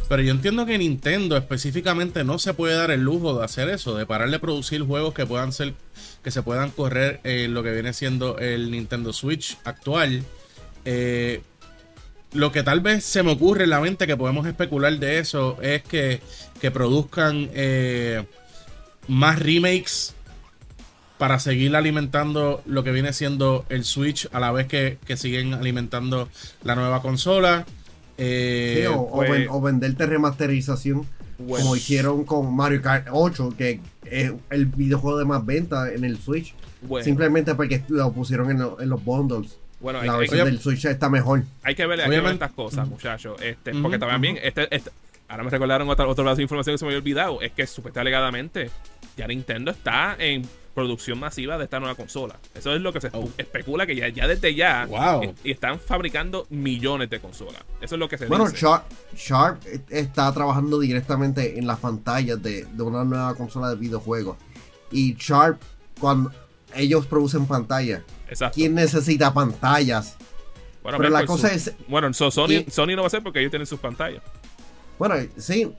Pero 0.08 0.22
yo 0.22 0.32
entiendo 0.32 0.66
que 0.66 0.78
Nintendo 0.78 1.38
específicamente 1.38 2.24
no 2.24 2.40
se 2.40 2.54
puede 2.54 2.76
dar 2.76 2.92
el 2.92 3.02
lujo 3.02 3.38
de 3.38 3.46
hacer 3.46 3.70
eso, 3.70 3.96
de 3.96 4.06
parar 4.06 4.30
de 4.30 4.40
producir 4.40 4.82
juegos 4.84 5.14
que 5.14 5.26
puedan 5.26 5.52
ser 5.52 5.74
que 6.24 6.32
se 6.32 6.44
puedan 6.44 6.70
correr 6.72 7.20
en 7.24 7.54
lo 7.54 7.64
que 7.64 7.72
viene 7.72 7.94
siendo 7.94 8.38
el 8.38 8.72
Nintendo 8.72 9.14
Switch 9.14 9.58
actual. 9.64 10.24
Eh, 10.86 11.42
lo 12.34 12.52
que 12.52 12.64
tal 12.64 12.80
vez 12.80 13.04
se 13.04 13.24
me 13.24 13.32
ocurre 13.32 13.66
en 13.66 13.72
la 13.72 13.82
mente 13.82 14.08
que 14.08 14.16
podemos 14.16 14.48
especular 14.48 14.98
de 14.98 15.20
eso 15.20 15.58
es 15.62 15.84
que, 15.84 16.22
que 16.62 16.72
produzcan 16.72 17.50
eh, 17.54 18.24
más 19.08 19.40
remakes 19.40 20.16
para 21.22 21.38
seguir 21.38 21.76
alimentando 21.76 22.64
lo 22.66 22.84
que 22.84 22.92
viene 22.92 23.14
siendo 23.14 23.64
el 23.70 23.84
Switch 23.84 24.28
a 24.32 24.40
la 24.40 24.52
vez 24.52 24.66
que, 24.66 24.98
siguen 25.18 25.54
alimentando 25.54 26.28
la 26.64 26.74
nueva 26.74 27.04
consola. 27.04 27.64
Eh, 28.18 28.90
pues 29.12 29.48
o, 29.48 29.62
venderte 29.62 30.08
remasterización 30.08 31.06
como 31.38 31.76
hicieron 31.76 32.26
con 32.26 32.56
Mario 32.56 32.82
Kart 32.82 33.10
8, 33.12 33.54
que 33.56 33.82
es 34.06 34.34
el 34.50 34.66
videojuego 34.66 35.20
de 35.20 35.26
más 35.26 35.46
venta 35.46 35.94
en 35.94 36.06
el 36.06 36.18
Switch. 36.18 36.56
Simplemente 37.04 37.54
porque 37.54 37.84
lo 37.90 38.12
pusieron 38.14 38.50
en, 38.50 38.90
los 38.90 39.06
bundles. 39.06 39.60
Bueno, 39.80 40.02
la 40.02 40.18
versión 40.18 40.46
del 40.46 40.60
Switch 40.60 40.86
está 40.86 41.08
mejor. 41.08 41.44
Hay 41.62 41.76
que 41.76 41.86
ver, 41.86 42.00
estas 42.00 42.52
cosas, 42.54 42.88
muchachos. 42.88 43.40
Este, 43.44 43.76
porque 43.76 44.00
también, 44.00 44.40
este, 44.42 44.76
este, 44.76 44.90
ahora 45.28 45.44
me 45.44 45.52
recordaron 45.52 45.88
otra, 45.88 46.08
otra 46.08 46.34
de 46.34 46.42
información 46.42 46.74
que 46.74 46.80
se 46.80 46.86
me 46.86 46.90
había 46.90 46.98
olvidado. 46.98 47.42
Es 47.44 47.52
que 47.52 47.68
supuestamente 47.68 48.00
alegadamente 48.00 48.72
ya 49.16 49.28
Nintendo 49.28 49.70
está 49.70 50.16
en 50.18 50.50
producción 50.74 51.20
masiva 51.20 51.58
de 51.58 51.66
esta 51.66 51.80
nueva 51.80 51.96
consola. 51.96 52.40
Eso 52.54 52.74
es 52.74 52.82
lo 52.82 52.94
que 52.94 53.02
se 53.02 53.10
oh. 53.14 53.30
especula 53.38 53.86
que 53.86 53.96
ya, 53.96 54.08
ya 54.10 54.28
desde 54.28 54.56
ya 54.56 54.88
y, 55.44 55.52
están 55.52 55.80
fabricando 55.80 56.48
millones 56.50 57.10
de 57.10 57.20
consolas. 57.20 57.62
Eso 57.82 57.96
es 57.96 58.00
lo 58.00 58.08
que 58.08 58.18
se 58.18 58.28
bueno, 58.28 58.48
dice. 58.48 58.66
Bueno, 58.66 58.84
Sharp, 59.16 59.62
está 59.90 60.32
trabajando 60.34 60.80
directamente 60.80 61.58
en 61.60 61.68
las 61.68 61.80
pantallas 61.80 62.42
de, 62.42 62.66
una 62.80 63.04
nueva 63.04 63.36
consola 63.36 63.70
de 63.70 63.76
videojuegos. 63.76 64.38
Y 64.92 65.16
Sharp, 65.16 65.62
cuando 66.00 66.32
ellos 66.74 67.06
producen 67.06 67.46
pantallas, 67.46 68.02
¿quién 68.54 68.76
necesita 68.76 69.34
pantallas? 69.34 70.18
Bueno, 70.84 70.98
pero 70.98 71.10
la 71.10 71.26
cosa 71.26 71.52
es. 71.54 71.74
Bueno, 71.88 72.12
Sony, 72.14 72.66
Sony 72.70 72.96
no 72.96 73.02
va 73.02 73.08
a 73.08 73.12
ser 73.12 73.22
porque 73.22 73.40
ellos 73.40 73.52
tienen 73.52 73.68
sus 73.68 73.80
pantallas. 73.80 74.24
Bueno, 74.98 75.16
sí, 75.38 75.72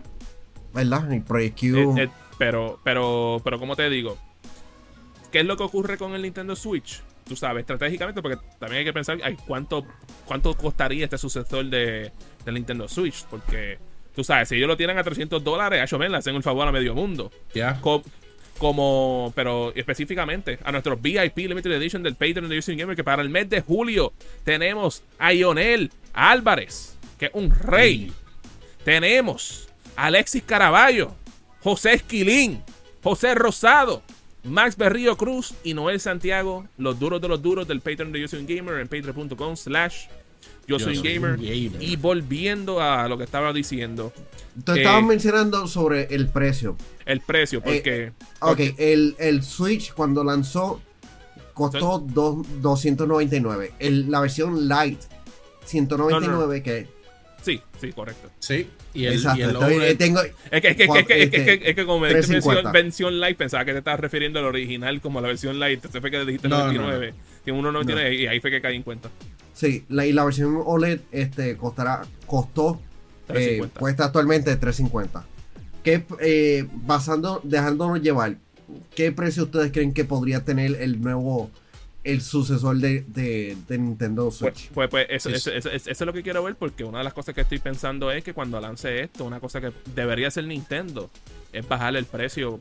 ¿verdad? 0.73 1.13
El 1.13 1.23
Project 1.23 1.61
Q. 1.61 1.67
Eh, 1.77 2.05
eh, 2.05 2.09
pero, 2.39 2.81
pero, 2.83 3.41
pero, 3.45 3.59
como 3.59 3.77
te 3.77 3.89
digo, 3.89 4.17
¿Qué 5.33 5.41
es 5.41 5.47
lo 5.47 5.57
que 5.57 5.63
ocurre 5.63 5.97
con 5.97 6.15
el 6.15 6.21
Nintendo 6.21 6.55
Switch? 6.55 7.01
Tú 7.27 7.37
sabes, 7.37 7.63
estratégicamente, 7.63 8.21
porque 8.21 8.39
también 8.59 8.81
hay 8.81 8.85
que 8.85 8.93
pensar 8.93 9.19
cuánto, 9.47 9.87
cuánto 10.27 10.55
costaría 10.55 11.05
este 11.05 11.17
sucesor 11.17 11.65
de, 11.65 12.13
del 12.45 12.55
Nintendo 12.55 12.87
Switch. 12.87 13.25
Porque, 13.31 13.79
tú 14.15 14.23
sabes, 14.23 14.51
si 14.51 14.57
ellos 14.57 14.69
lo 14.69 14.77
tienen 14.77 14.99
a 14.99 15.03
300 15.03 15.43
dólares, 15.43 15.91
a 15.91 15.99
le 15.99 16.17
hacen 16.17 16.37
un 16.37 16.43
favor 16.43 16.69
a 16.69 16.73
medio 16.73 16.95
mundo. 16.95 17.33
Ya. 17.55 17.81
como, 18.59 19.33
pero 19.35 19.73
específicamente 19.75 20.59
a 20.63 20.71
nuestros 20.71 21.01
VIP 21.01 21.39
Limited 21.39 21.73
Edition 21.73 22.03
del 22.03 22.15
Patreon 22.15 22.51
de 22.51 22.59
Using 22.59 22.77
Gamer, 22.77 22.95
que 22.95 23.03
para 23.03 23.23
el 23.23 23.31
mes 23.31 23.49
de 23.49 23.63
julio 23.63 24.13
tenemos 24.45 25.03
a 25.19 25.33
Ionel 25.33 25.91
Álvarez, 26.13 26.99
que 27.19 27.27
es 27.27 27.33
un 27.33 27.51
rey. 27.51 28.13
Tenemos 28.85 29.71
a 29.97 30.07
Alexis 30.07 30.43
Caraballo, 30.43 31.15
José 31.63 31.95
Esquilín, 31.95 32.63
José 33.03 33.35
Rosado, 33.35 34.03
Max 34.45 34.77
Berrío 34.77 35.17
Cruz 35.17 35.55
y 35.63 35.75
Noel 35.75 36.01
Santiago, 36.01 36.67
los 36.77 36.99
duros 36.99 37.21
de 37.21 37.29
los 37.29 37.41
duros 37.43 37.69
del 37.69 37.81
Patreon 37.81 38.13
de 38.13 38.21
Yo 38.21 38.29
Soy 38.29 38.41
un 38.41 38.47
Gamer 38.47 38.81
en 38.81 38.89
patreon.com 38.89 39.57
slash 39.57 40.07
Yo 40.67 40.79
Soy 40.79 40.99
un 40.99 41.05
gamer. 41.05 41.39
Y 41.41 41.97
volviendo 41.97 42.81
a 42.81 43.09
lo 43.09 43.17
que 43.19 43.25
estaba 43.25 43.53
diciendo. 43.53 44.13
Entonces 44.57 44.85
estabas 44.85 45.05
mencionando 45.05 45.67
sobre 45.67 46.15
el 46.15 46.29
precio. 46.29 46.77
El 47.07 47.21
precio, 47.21 47.63
porque... 47.63 48.07
Eh, 48.07 48.13
ok, 48.41 48.61
el, 48.79 49.15
el, 49.19 49.43
Switch 49.43 49.93
cuando 49.95 50.25
lanzó 50.25 50.81
costó 51.55 51.99
299. 51.99 53.75
El, 53.79 54.11
la 54.11 54.21
versión 54.21 54.69
Lite, 54.69 55.07
199 55.65 56.63
que... 56.63 57.02
Sí, 57.43 57.61
sí, 57.81 57.93
correcto. 57.93 58.31
Sí. 58.39 58.69
Y 58.95 59.07
el, 59.07 59.15
Exacto, 59.15 59.67
es, 59.67 59.97
que, 60.61 60.69
es, 60.69 60.77
que, 60.77 61.23
es, 61.23 61.31
que, 61.31 61.61
es 61.65 61.75
que 61.75 61.87
como 61.87 62.01
versión, 62.01 62.73
versión 62.73 63.21
light 63.21 63.37
pensaba 63.37 63.65
que 63.65 63.73
te 63.73 63.79
estabas 63.79 64.01
refiriendo 64.01 64.39
al 64.39 64.45
original 64.45 65.01
como 65.01 65.21
la 65.21 65.29
versión 65.29 65.59
light. 65.59 65.77
Entonces 65.77 66.01
fue 66.01 66.11
que 66.11 66.25
dijiste 66.25 66.49
99, 66.49 67.15
que 67.45 67.53
1.99 67.53 68.19
y 68.19 68.27
ahí 68.27 68.41
fue 68.41 68.51
que 68.51 68.61
caí 68.61 68.77
en 68.77 68.83
cuenta. 68.83 69.11
Sí, 69.55 69.85
la, 69.89 70.07
y 70.07 70.13
la 70.13 70.25
versión 70.25 70.63
OLED 70.65 71.01
este, 71.11 71.57
costará, 71.57 72.03
costó, 72.27 72.81
eh, 73.29 73.63
cuesta 73.79 74.07
actualmente 74.07 74.55
350. 74.57 75.27
Que 75.83 76.05
eh, 76.21 76.67
basando, 76.73 77.41
dejándonos 77.43 78.01
llevar, 78.01 78.37
¿qué 78.95 79.11
precio 79.11 79.45
ustedes 79.45 79.73
creen 79.73 79.93
que 79.93 80.05
podría 80.05 80.45
tener 80.45 80.77
el 80.81 81.01
nuevo 81.01 81.51
el 82.05 82.21
sucesor 82.21 82.77
de, 82.79 83.05
de, 83.09 83.57
Nintendo 83.79 84.25
pues, 84.25 84.37
Switch. 84.37 84.71
Pues, 84.71 84.89
pues, 84.91 85.07
eso, 85.09 85.31
es 85.31 86.01
lo 86.01 86.13
que 86.13 86.23
quiero 86.23 86.43
ver 86.43 86.57
porque 86.57 86.85
una 86.85 86.99
de 86.99 87.05
las 87.05 87.13
cosas 87.13 87.35
que 87.35 87.43
estoy 87.43 87.59
pensando 87.59 88.11
es 88.11 88.25
que 88.25 88.35
cuando 88.35 88.61
lance 88.61 89.01
esto, 89.01 89.25
una 89.25 89.41
cosa 89.41 89.61
que 89.61 89.73
debería 89.95 90.29
hacer 90.29 90.45
Nintendo 90.45 91.11
es 91.53 91.67
bajarle 91.69 91.99
el 91.99 92.07
precio 92.07 92.61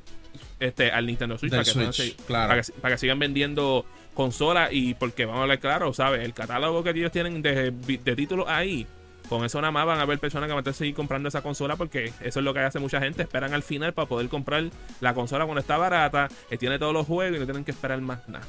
este, 0.59 0.91
al 0.91 1.05
Nintendo 1.05 1.37
Switch, 1.37 1.51
para 1.51 1.63
que, 1.63 2.71
para, 2.81 2.93
que, 2.93 2.97
sigan 2.97 3.19
vendiendo 3.19 3.85
consolas 4.13 4.69
y 4.71 4.93
porque 4.93 5.25
vamos 5.25 5.39
a 5.39 5.43
hablar 5.43 5.59
claro, 5.59 5.93
¿sabes? 5.93 6.23
El 6.23 6.33
catálogo 6.33 6.83
que 6.83 6.91
ellos 6.91 7.11
tienen 7.11 7.41
de, 7.41 7.71
de 7.71 8.15
títulos 8.15 8.45
ahí, 8.47 8.85
con 9.31 9.45
eso 9.45 9.61
nada 9.61 9.71
más 9.71 9.85
van 9.85 9.97
a 9.97 10.01
haber 10.01 10.19
personas 10.19 10.49
que 10.49 10.53
van 10.53 10.67
a 10.67 10.73
seguir 10.73 10.93
comprando 10.93 11.29
esa 11.29 11.41
consola 11.41 11.77
porque 11.77 12.11
eso 12.19 12.39
es 12.39 12.45
lo 12.45 12.53
que 12.53 12.59
hace 12.59 12.79
mucha 12.79 12.99
gente. 12.99 13.23
Esperan 13.23 13.53
al 13.53 13.63
final 13.63 13.93
para 13.93 14.05
poder 14.05 14.27
comprar 14.27 14.65
la 14.99 15.13
consola 15.13 15.45
cuando 15.45 15.61
está 15.61 15.77
barata, 15.77 16.27
que 16.49 16.57
tiene 16.57 16.77
todos 16.77 16.93
los 16.93 17.07
juegos 17.07 17.37
y 17.37 17.39
no 17.39 17.45
tienen 17.45 17.63
que 17.63 17.71
esperar 17.71 18.01
más 18.01 18.27
nada. 18.27 18.45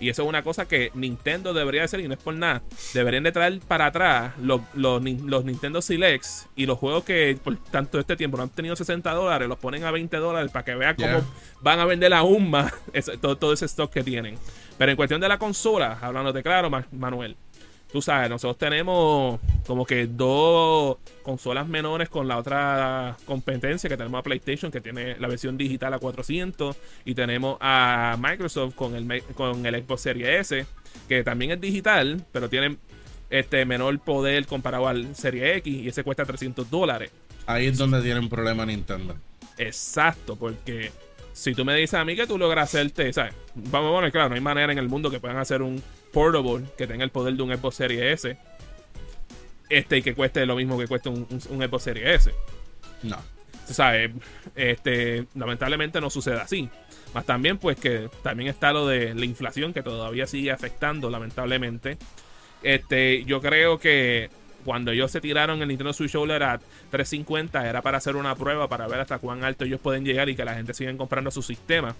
Y 0.00 0.08
eso 0.08 0.22
es 0.22 0.28
una 0.28 0.42
cosa 0.42 0.66
que 0.66 0.90
Nintendo 0.94 1.54
debería 1.54 1.84
hacer 1.84 2.00
y 2.00 2.08
no 2.08 2.14
es 2.14 2.20
por 2.20 2.34
nada. 2.34 2.62
Deberían 2.92 3.22
de 3.22 3.32
traer 3.32 3.60
para 3.60 3.86
atrás 3.86 4.34
los, 4.38 4.60
los, 4.74 5.02
Nintendo 5.02 5.80
Selects 5.80 6.48
y 6.54 6.66
los 6.66 6.78
juegos 6.78 7.04
que 7.04 7.38
por 7.42 7.56
tanto 7.56 7.98
este 7.98 8.16
tiempo 8.16 8.36
no 8.36 8.44
han 8.44 8.50
tenido 8.50 8.76
60 8.76 9.10
dólares, 9.12 9.48
los 9.48 9.58
ponen 9.58 9.84
a 9.84 9.90
20 9.90 10.16
dólares 10.18 10.50
para 10.50 10.64
que 10.64 10.74
vean 10.74 10.96
cómo 10.96 11.24
van 11.60 11.80
a 11.80 11.84
vender 11.84 12.12
aún 12.12 12.50
más 12.50 12.72
todo, 13.20 13.36
todo, 13.36 13.52
ese 13.52 13.66
stock 13.66 13.90
que 13.90 14.02
tienen. 14.02 14.38
Pero 14.78 14.90
en 14.90 14.96
cuestión 14.96 15.20
de 15.20 15.28
la 15.28 15.38
consola, 15.38 15.98
hablando 16.00 16.32
de 16.32 16.42
claro, 16.42 16.70
Manuel, 16.92 17.36
tú 17.90 18.02
sabes, 18.02 18.28
nosotros 18.28 18.58
tenemos 18.58 19.40
como 19.66 19.84
que 19.84 20.06
dos 20.06 20.98
consolas 21.22 21.66
menores 21.66 22.08
con 22.08 22.28
la 22.28 22.38
otra 22.38 23.16
competencia 23.24 23.88
que 23.88 23.96
tenemos 23.96 24.18
a 24.18 24.22
PlayStation 24.22 24.70
que 24.70 24.80
tiene 24.80 25.18
la 25.18 25.28
versión 25.28 25.56
digital 25.56 25.94
a 25.94 25.98
400 25.98 26.76
y 27.04 27.14
tenemos 27.14 27.56
a 27.60 28.16
Microsoft 28.20 28.74
con 28.74 28.94
el 28.94 29.22
con 29.34 29.66
el 29.66 29.82
Xbox 29.82 30.02
Series 30.02 30.52
S 30.52 30.66
que 31.08 31.24
también 31.24 31.50
es 31.50 31.60
digital 31.60 32.24
pero 32.32 32.48
tiene 32.48 32.76
este 33.30 33.64
menor 33.64 33.98
poder 34.00 34.46
comparado 34.46 34.88
al 34.88 35.14
Serie 35.16 35.56
X 35.56 35.74
y 35.74 35.88
ese 35.88 36.04
cuesta 36.04 36.24
300 36.24 36.70
dólares. 36.70 37.10
Ahí 37.46 37.66
es 37.66 37.78
donde 37.78 38.02
tiene 38.02 38.20
un 38.20 38.28
problema 38.28 38.66
Nintendo. 38.66 39.16
Exacto, 39.58 40.36
porque 40.36 40.92
si 41.36 41.54
tú 41.54 41.66
me 41.66 41.74
dices 41.74 41.92
a 41.92 42.04
mí 42.04 42.16
que 42.16 42.26
tú 42.26 42.38
logras 42.38 42.70
hacerte, 42.70 43.12
¿sabes? 43.12 43.34
Vamos 43.54 43.90
a 43.90 43.94
poner 43.96 44.10
claro, 44.10 44.30
no 44.30 44.36
hay 44.36 44.40
manera 44.40 44.72
en 44.72 44.78
el 44.78 44.88
mundo 44.88 45.10
que 45.10 45.20
puedan 45.20 45.36
hacer 45.36 45.60
un 45.60 45.82
portable 46.10 46.64
que 46.78 46.86
tenga 46.86 47.04
el 47.04 47.10
poder 47.10 47.34
de 47.34 47.42
un 47.42 47.54
Xbox 47.54 47.76
Series 47.76 48.24
S. 48.24 48.38
Este 49.68 49.98
y 49.98 50.02
que 50.02 50.14
cueste 50.14 50.46
lo 50.46 50.56
mismo 50.56 50.78
que 50.78 50.86
cueste 50.86 51.10
un, 51.10 51.28
un, 51.28 51.62
Xbox 51.62 51.82
Series 51.82 52.26
S. 52.26 52.34
No. 53.02 53.18
O 53.68 53.74
sea, 53.74 53.92
este, 54.54 55.26
lamentablemente 55.34 56.00
no 56.00 56.08
sucede 56.08 56.40
así. 56.40 56.70
Más 57.12 57.26
también, 57.26 57.58
pues 57.58 57.78
que 57.78 58.08
también 58.22 58.48
está 58.48 58.72
lo 58.72 58.86
de 58.86 59.14
la 59.14 59.26
inflación 59.26 59.74
que 59.74 59.82
todavía 59.82 60.26
sigue 60.26 60.52
afectando, 60.52 61.10
lamentablemente. 61.10 61.98
Este, 62.62 63.24
yo 63.24 63.42
creo 63.42 63.78
que 63.78 64.30
cuando 64.66 64.90
ellos 64.90 65.12
se 65.12 65.20
tiraron 65.20 65.62
el 65.62 65.68
Nintendo 65.68 65.92
Switch 65.92 66.16
OLED 66.16 66.42
a 66.42 66.58
350 66.90 67.70
era 67.70 67.82
para 67.82 67.98
hacer 67.98 68.16
una 68.16 68.34
prueba 68.34 68.68
para 68.68 68.88
ver 68.88 68.98
hasta 68.98 69.20
cuán 69.20 69.44
alto 69.44 69.64
ellos 69.64 69.80
pueden 69.80 70.04
llegar 70.04 70.28
y 70.28 70.34
que 70.34 70.44
la 70.44 70.54
gente 70.54 70.74
siga 70.74 70.94
comprando 70.96 71.30
su 71.30 71.40
sistema. 71.40 71.94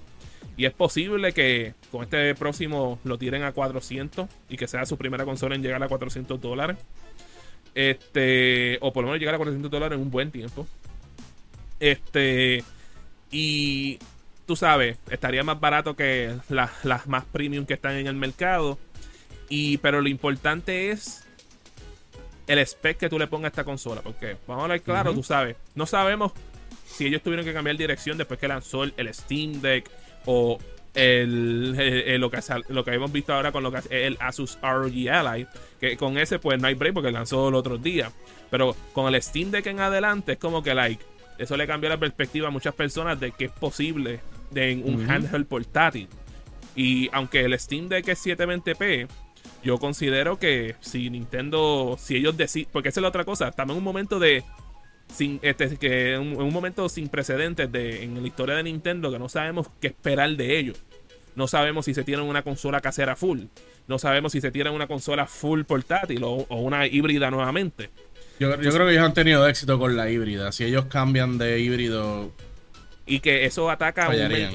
Y 0.56 0.64
es 0.64 0.72
posible 0.72 1.32
que 1.32 1.74
con 1.92 2.02
este 2.02 2.34
próximo 2.34 2.98
lo 3.04 3.18
tiren 3.18 3.44
a 3.44 3.52
400 3.52 4.28
y 4.48 4.56
que 4.56 4.66
sea 4.66 4.84
su 4.84 4.98
primera 4.98 5.24
consola 5.24 5.54
en 5.54 5.62
llegar 5.62 5.80
a 5.80 5.88
400 5.88 6.40
dólares. 6.40 6.76
Este, 7.72 8.78
o 8.80 8.92
por 8.92 9.04
lo 9.04 9.10
menos 9.10 9.20
llegar 9.20 9.36
a 9.36 9.38
400 9.38 9.70
dólares 9.70 9.96
en 9.96 10.02
un 10.02 10.10
buen 10.10 10.32
tiempo. 10.32 10.66
Este, 11.78 12.64
y 13.30 14.00
tú 14.44 14.56
sabes, 14.56 14.98
estaría 15.08 15.44
más 15.44 15.60
barato 15.60 15.94
que 15.94 16.34
las, 16.48 17.06
más 17.06 17.24
premium 17.26 17.64
que 17.64 17.74
están 17.74 17.94
en 17.94 18.08
el 18.08 18.16
mercado. 18.16 18.76
Y, 19.48 19.76
pero 19.78 20.00
lo 20.00 20.08
importante 20.08 20.90
es 20.90 21.25
el 22.46 22.58
spec 22.60 22.98
que 22.98 23.08
tú 23.08 23.18
le 23.18 23.26
pongas 23.26 23.46
a 23.46 23.48
esta 23.48 23.64
consola. 23.64 24.02
Porque, 24.02 24.36
vamos 24.46 24.62
a 24.62 24.64
hablar 24.64 24.80
claro, 24.82 25.14
tú 25.14 25.22
sabes, 25.22 25.56
no 25.74 25.86
sabemos 25.86 26.32
si 26.84 27.06
ellos 27.06 27.22
tuvieron 27.22 27.44
que 27.44 27.52
cambiar 27.52 27.76
dirección 27.76 28.16
después 28.16 28.38
que 28.38 28.48
lanzó 28.48 28.84
el 28.84 29.14
Steam 29.14 29.60
Deck 29.60 29.90
o 30.24 30.58
el, 30.96 32.20
lo, 32.20 32.30
que, 32.30 32.40
lo 32.68 32.84
que 32.84 32.94
hemos 32.94 33.12
visto 33.12 33.34
ahora 33.34 33.52
con 33.52 33.62
lo 33.62 33.70
que 33.70 34.06
el 34.06 34.16
Asus 34.18 34.58
ROG 34.62 35.08
Ally, 35.10 35.46
que 35.78 35.96
con 35.96 36.18
ese 36.18 36.38
pues 36.38 36.60
no 36.60 36.68
hay 36.68 36.74
break 36.74 36.94
porque 36.94 37.12
lanzó 37.12 37.48
el 37.48 37.54
otro 37.54 37.76
día. 37.78 38.10
Pero 38.50 38.74
con 38.92 39.12
el 39.14 39.22
Steam 39.22 39.50
Deck 39.50 39.66
en 39.66 39.80
adelante 39.80 40.32
es 40.32 40.38
como 40.38 40.62
que 40.62 40.74
like, 40.74 41.04
eso 41.38 41.56
le 41.56 41.66
cambió 41.66 41.90
la 41.90 41.98
perspectiva 41.98 42.48
a 42.48 42.50
muchas 42.50 42.74
personas 42.74 43.20
de 43.20 43.32
que 43.32 43.46
es 43.46 43.52
posible 43.52 44.20
de 44.50 44.82
un 44.82 45.08
handheld 45.08 45.46
portátil. 45.46 46.08
Y 46.74 47.08
aunque 47.12 47.40
el 47.40 47.58
Steam 47.58 47.88
Deck 47.88 48.08
es 48.08 48.24
720p, 48.24 49.08
yo 49.66 49.78
considero 49.78 50.38
que 50.38 50.76
si 50.80 51.10
Nintendo, 51.10 51.96
si 51.98 52.14
ellos 52.14 52.36
deciden, 52.36 52.68
porque 52.72 52.90
esa 52.90 53.00
es 53.00 53.02
la 53.02 53.08
otra 53.08 53.24
cosa, 53.24 53.48
estamos 53.48 53.74
en 53.74 53.78
un 53.78 53.84
momento 53.84 54.20
de 54.20 54.44
sin 55.12 55.40
este 55.42 55.76
que 55.76 56.14
en 56.14 56.36
un, 56.40 56.52
momento 56.52 56.88
sin 56.88 57.08
precedentes 57.08 57.70
de, 57.72 58.04
en 58.04 58.20
la 58.20 58.26
historia 58.26 58.54
de 58.54 58.62
Nintendo 58.62 59.10
que 59.10 59.18
no 59.18 59.28
sabemos 59.28 59.66
qué 59.80 59.88
esperar 59.88 60.30
de 60.30 60.56
ellos. 60.56 60.80
No 61.34 61.48
sabemos 61.48 61.84
si 61.84 61.94
se 61.94 62.04
tienen 62.04 62.26
una 62.26 62.42
consola 62.42 62.80
casera 62.80 63.16
full. 63.16 63.40
No 63.88 63.98
sabemos 63.98 64.32
si 64.32 64.40
se 64.40 64.52
tienen 64.52 64.72
una 64.72 64.86
consola 64.86 65.26
full 65.26 65.64
portátil 65.64 66.22
o, 66.22 66.46
una 66.48 66.86
híbrida 66.86 67.30
nuevamente. 67.30 67.90
Yo, 68.38 68.56
creo 68.56 68.86
que 68.86 68.92
ellos 68.92 69.04
han 69.04 69.14
tenido 69.14 69.46
éxito 69.48 69.78
con 69.78 69.96
la 69.96 70.08
híbrida. 70.08 70.52
Si 70.52 70.64
ellos 70.64 70.86
cambian 70.86 71.38
de 71.38 71.58
híbrido. 71.58 72.32
Y 73.04 73.20
que 73.20 73.44
eso 73.44 73.68
ataca 73.68 74.06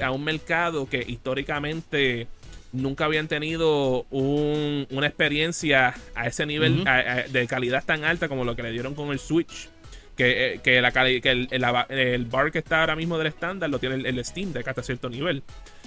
a 0.02 0.12
un, 0.12 0.24
mercado 0.24 0.90
que 0.90 1.04
históricamente 1.06 2.28
nunca 2.72 3.06
habían 3.06 3.28
tenido 3.28 4.06
una 4.10 5.08
experiencia 5.08 5.94
a 6.16 6.28
ese 6.28 6.46
nivel 6.46 6.84
de 7.32 7.48
calidad 7.48 7.84
tan 7.84 8.04
alta 8.04 8.28
como 8.28 8.46
lo 8.46 8.56
que 8.56 8.64
le 8.64 8.72
dieron 8.72 8.96
con 8.96 9.12
el 9.12 9.20
Switch. 9.20 9.70
Que, 10.16 10.62
eh, 10.64 10.82
la, 10.82 10.92
que 10.92 11.22
el, 11.24 11.48
el, 11.90 12.26
bar 12.26 12.52
que 12.52 12.60
está 12.60 12.82
ahora 12.82 12.96
mismo 12.96 13.18
del 13.18 13.28
estándar 13.28 13.72
lo 13.72 13.80
tiene 13.80 14.08
el, 14.08 14.24
Steam 14.24 14.54
Deck 14.54 14.68
hasta 14.68 14.84
cierto 14.84 15.10
nivel. 15.10 15.42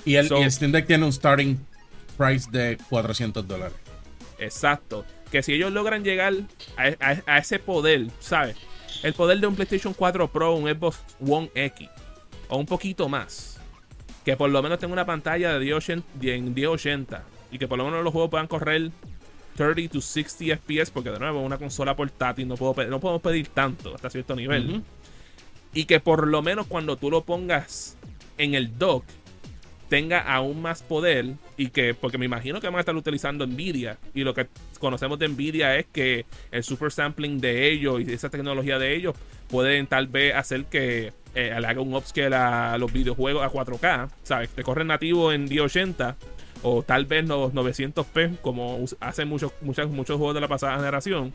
Y 0.05 0.16
el, 0.16 0.27
Steam 0.51 0.73
Deck 0.73 0.87
tiene 0.87 1.05
un 1.05 1.12
starting 1.12 1.57
price 2.16 2.49
de 2.51 2.77
400 2.88 3.47
dólares. 3.47 3.77
Exacto. 4.38 5.05
Que 5.31 5.42
si 5.42 5.53
ellos 5.53 5.73
logran 5.73 6.03
llegar 6.03 6.33
a, 6.77 7.38
ese 7.38 7.61
poder, 7.61 8.09
¿sabes? 8.18 8.57
El 9.03 9.12
poder 9.12 9.38
de 9.38 9.47
un 9.47 9.55
PlayStation 9.55 9.94
4 9.94 10.33
Pro, 10.33 10.55
un 10.55 10.68
Xbox 10.68 10.99
One 11.20 11.51
X, 11.55 11.88
o 12.49 12.57
un 12.59 12.66
poquito 12.66 13.09
más. 13.09 13.61
Que 14.24 14.37
por 14.37 14.50
lo 14.50 14.62
menos 14.62 14.78
tenga 14.78 14.92
una 14.92 15.04
pantalla 15.04 15.58
de 15.58 15.60
1080 15.60 17.22
y 17.52 17.58
que 17.58 17.68
por 17.68 17.78
lo 17.78 17.84
menos 17.84 18.02
los 18.02 18.12
juegos 18.12 18.30
puedan 18.30 18.46
correr 18.46 18.90
30 19.56 19.92
to 19.92 20.00
60 20.00 20.56
FPS, 20.56 20.90
porque 20.90 21.10
de 21.10 21.18
nuevo, 21.18 21.40
una 21.40 21.58
consola 21.58 21.94
portátil 21.94 22.48
no, 22.48 22.56
puedo 22.56 22.88
no 22.88 23.00
podemos 23.00 23.22
pedir 23.22 23.48
tanto 23.48 23.94
hasta 23.94 24.10
cierto 24.10 24.34
nivel. 24.34 24.82
Y 25.72 25.84
que 25.84 26.00
por 26.00 26.26
lo 26.26 26.42
menos 26.42 26.66
cuando 26.66 26.96
tú 26.96 27.10
lo 27.10 27.24
pongas 27.24 27.96
en 28.38 28.54
el 28.54 28.78
dock, 28.78 29.04
tenga 29.88 30.20
aún 30.20 30.62
más 30.62 30.82
poder 30.82 31.34
y 31.56 31.68
que, 31.68 31.94
porque 31.94 32.18
me 32.18 32.24
imagino 32.24 32.60
que 32.60 32.66
van 32.66 32.76
a 32.76 32.80
estar 32.80 32.96
utilizando 32.96 33.46
Nvidia 33.46 33.98
y 34.14 34.24
lo 34.24 34.34
que 34.34 34.48
conocemos 34.80 35.18
de 35.18 35.28
Nvidia 35.28 35.76
es 35.76 35.87
que 35.87 36.24
el 36.50 36.64
super 36.64 36.90
sampling 36.90 37.40
de 37.40 37.70
ellos 37.70 38.00
y 38.00 38.12
esa 38.12 38.30
tecnología 38.30 38.78
de 38.78 38.96
ellos 38.96 39.14
pueden 39.48 39.87
tal 39.87 40.08
vez 40.08 40.34
hacer 40.34 40.64
que 40.64 41.12
eh, 41.35 41.55
le 41.59 41.66
haga 41.66 41.81
un 41.81 41.94
upscale 41.94 42.37
a 42.37 42.79
los 42.79 42.92
videojuegos 42.92 43.44
a 43.44 43.51
4K, 43.51 44.09
¿sabes? 44.23 44.51
Te 44.51 44.62
corre 44.62 44.85
nativo 44.85 45.33
en 45.33 45.44
1080 45.44 46.16
o 46.62 46.83
tal 46.83 47.05
vez 47.07 47.27
los 47.27 47.53
900p 47.53 48.38
como 48.40 48.85
hacen 49.01 49.29
muchos, 49.29 49.53
muchos, 49.61 49.90
muchos 49.90 50.16
juegos 50.16 50.35
de 50.35 50.40
la 50.40 50.49
pasada 50.49 50.77
generación. 50.77 51.33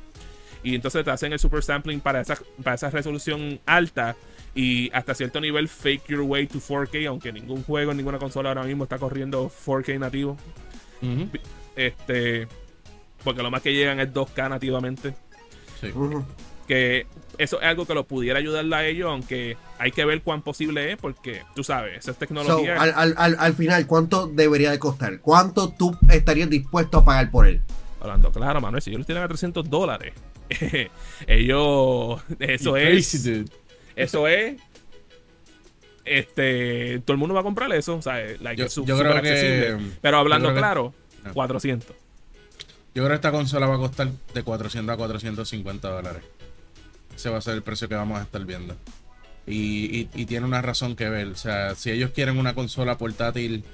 Y 0.63 0.75
entonces 0.75 1.05
te 1.05 1.11
hacen 1.11 1.31
el 1.33 1.39
super 1.39 1.63
sampling 1.63 2.01
para 2.01 2.21
esa, 2.21 2.37
para 2.63 2.75
esa 2.75 2.89
resolución 2.89 3.59
alta 3.65 4.15
y 4.55 4.89
hasta 4.93 5.13
cierto 5.13 5.39
nivel 5.39 5.67
fake 5.67 6.07
your 6.07 6.21
way 6.21 6.47
to 6.47 6.59
4K, 6.59 7.07
aunque 7.07 7.31
ningún 7.31 7.63
juego, 7.63 7.93
ninguna 7.93 8.19
consola 8.19 8.49
ahora 8.49 8.63
mismo 8.63 8.83
está 8.83 8.97
corriendo 8.97 9.49
4K 9.49 9.99
nativo. 9.99 10.37
Este, 11.75 12.47
porque 13.23 13.41
lo 13.41 13.51
más 13.51 13.61
que 13.61 13.73
llegan 13.73 13.99
es 13.99 14.13
2K 14.13 14.49
nativamente. 14.49 15.13
Sí 15.79 15.91
que 16.69 17.07
eso 17.39 17.59
es 17.59 17.67
algo 17.67 17.87
que 17.87 17.95
lo 17.95 18.05
pudiera 18.05 18.37
ayudar 18.37 18.71
a 18.71 18.85
ellos, 18.85 19.09
aunque 19.09 19.57
hay 19.79 19.89
que 19.89 20.05
ver 20.05 20.21
cuán 20.21 20.43
posible 20.43 20.91
es, 20.91 20.97
porque 20.97 21.41
tú 21.55 21.63
sabes, 21.63 21.97
esa 21.97 22.11
es 22.11 22.17
tecnología. 22.17 22.75
al, 22.79 23.53
final, 23.55 23.87
¿cuánto 23.87 24.27
debería 24.27 24.69
de 24.69 24.77
costar? 24.77 25.19
¿Cuánto 25.19 25.69
tú 25.69 25.97
estarías 26.11 26.47
dispuesto 26.47 26.99
a 26.99 27.05
pagar 27.05 27.31
por 27.31 27.47
él? 27.47 27.63
Hablando 27.99 28.31
claro, 28.31 28.61
Manuel, 28.61 28.83
si 28.83 28.91
ellos 28.91 29.03
tienen 29.07 29.23
a 29.23 29.27
300 29.27 29.67
dólares, 29.67 30.13
ellos, 31.27 32.21
eso 32.37 32.77
es, 32.77 33.15
eso 33.95 34.27
es, 34.27 34.61
este, 36.05 36.99
todo 36.99 37.13
el 37.13 37.17
mundo 37.17 37.33
va 37.33 37.41
a 37.41 37.43
comprar 37.43 37.73
eso, 37.73 37.95
o 37.95 38.01
sea, 38.03 38.23
yo, 38.53 38.67
creo 38.85 39.21
que, 39.23 39.75
pero 40.01 40.17
hablando 40.17 40.53
claro, 40.53 40.93
400. 41.33 41.95
Yo 42.93 43.03
creo 43.03 43.09
que 43.09 43.15
esta 43.15 43.31
consola 43.31 43.65
va 43.65 43.75
a 43.75 43.79
costar 43.79 44.09
de 44.35 44.43
400 44.43 44.93
a 44.93 44.97
450 44.97 45.89
dólares. 45.89 46.23
Ese 47.19 47.29
va 47.29 47.39
a 47.39 47.41
ser 47.41 47.55
el 47.55 47.63
precio 47.63 47.89
que 47.89 47.95
vamos 47.95 48.17
a 48.17 48.23
estar 48.23 48.45
viendo. 48.45 48.77
Y, 49.45 50.05
tiene 50.25 50.45
una 50.45 50.61
razón 50.61 50.95
que 50.95 51.09
ver. 51.09 51.27
O 51.27 51.35
sea, 51.35 51.75
si 51.75 51.91
ellos 51.91 52.11
quieren 52.11 52.37
una 52.37 52.55
consola 52.55 52.97
portátil 52.97 53.65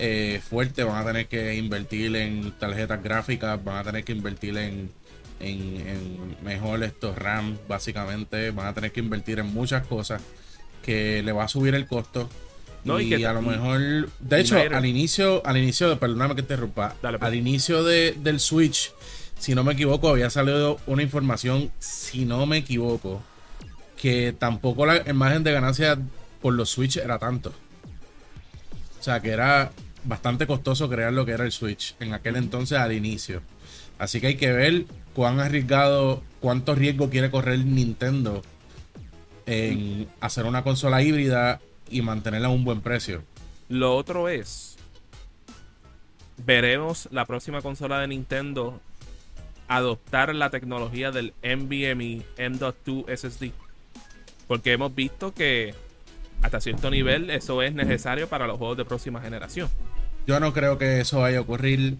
eh, 0.00 0.40
fuerte, 0.42 0.82
van 0.82 0.96
a 0.96 1.06
tener 1.06 1.28
que 1.28 1.54
invertir 1.54 2.16
en 2.16 2.50
tarjetas 2.58 3.00
gráficas, 3.00 3.62
van 3.62 3.76
a 3.76 3.84
tener 3.84 4.02
que 4.02 4.10
invertir 4.10 4.58
en, 4.58 4.90
en, 5.38 6.36
mejor 6.42 6.82
estos 6.82 7.16
RAM, 7.16 7.56
básicamente. 7.68 8.50
Van 8.50 8.66
a 8.66 8.74
tener 8.74 8.90
que 8.90 8.98
invertir 8.98 9.38
en 9.38 9.46
muchas 9.46 9.86
cosas 9.86 10.20
que 10.82 11.22
le 11.22 11.30
va 11.30 11.44
a 11.44 11.48
subir 11.48 11.76
el 11.76 11.86
costo. 11.86 12.28
y, 12.84 13.22
a 13.22 13.32
lo 13.32 13.42
mejor, 13.42 14.08
de 14.18 14.40
hecho, 14.40 14.56
al 14.58 14.86
inicio, 14.86 15.46
al 15.46 15.56
inicio, 15.56 15.96
perdóname 16.00 16.34
que 16.34 16.42
te 16.42 16.54
interrumpa, 16.54 16.96
pues. 17.00 17.14
al 17.20 17.34
inicio 17.36 17.84
de, 17.84 18.16
del 18.18 18.40
Switch, 18.40 18.92
si 19.38 19.54
no 19.54 19.64
me 19.64 19.72
equivoco, 19.72 20.08
había 20.08 20.30
salido 20.30 20.78
una 20.86 21.02
información, 21.02 21.70
si 21.78 22.24
no 22.24 22.44
me 22.46 22.58
equivoco, 22.58 23.22
que 23.96 24.34
tampoco 24.38 24.86
la 24.86 25.08
imagen 25.08 25.44
de 25.44 25.52
ganancia 25.52 25.98
por 26.42 26.54
los 26.54 26.70
Switch 26.70 26.96
era 26.96 27.18
tanto. 27.18 27.52
O 28.98 29.02
sea, 29.02 29.20
que 29.20 29.30
era 29.30 29.70
bastante 30.04 30.46
costoso 30.46 30.88
crear 30.88 31.12
lo 31.12 31.24
que 31.24 31.32
era 31.32 31.44
el 31.44 31.52
Switch 31.52 31.94
en 32.00 32.14
aquel 32.14 32.36
entonces 32.36 32.78
al 32.78 32.92
inicio. 32.92 33.42
Así 33.98 34.20
que 34.20 34.28
hay 34.28 34.36
que 34.36 34.52
ver 34.52 34.86
cuán 35.14 35.40
arriesgado, 35.40 36.22
cuánto 36.40 36.74
riesgo 36.74 37.10
quiere 37.10 37.30
correr 37.30 37.60
Nintendo 37.60 38.42
en 39.46 40.08
hacer 40.20 40.44
una 40.44 40.62
consola 40.62 41.02
híbrida 41.02 41.60
y 41.90 42.02
mantenerla 42.02 42.48
a 42.48 42.50
un 42.52 42.64
buen 42.64 42.80
precio. 42.80 43.22
Lo 43.68 43.96
otro 43.96 44.28
es, 44.28 44.76
veremos 46.44 47.08
la 47.10 47.24
próxima 47.24 47.62
consola 47.62 48.00
de 48.00 48.08
Nintendo 48.08 48.80
adoptar 49.68 50.34
la 50.34 50.50
tecnología 50.50 51.10
del 51.10 51.34
NVMe 51.42 52.22
M.2 52.36 53.04
SSD. 53.16 53.52
Porque 54.46 54.72
hemos 54.72 54.94
visto 54.94 55.32
que 55.34 55.74
hasta 56.42 56.60
cierto 56.60 56.90
nivel 56.90 57.30
eso 57.30 57.62
es 57.62 57.74
necesario 57.74 58.28
para 58.28 58.46
los 58.46 58.58
juegos 58.58 58.76
de 58.78 58.84
próxima 58.84 59.20
generación. 59.20 59.68
Yo 60.26 60.40
no 60.40 60.52
creo 60.52 60.78
que 60.78 61.00
eso 61.00 61.20
vaya 61.20 61.38
a 61.38 61.40
ocurrir 61.42 61.96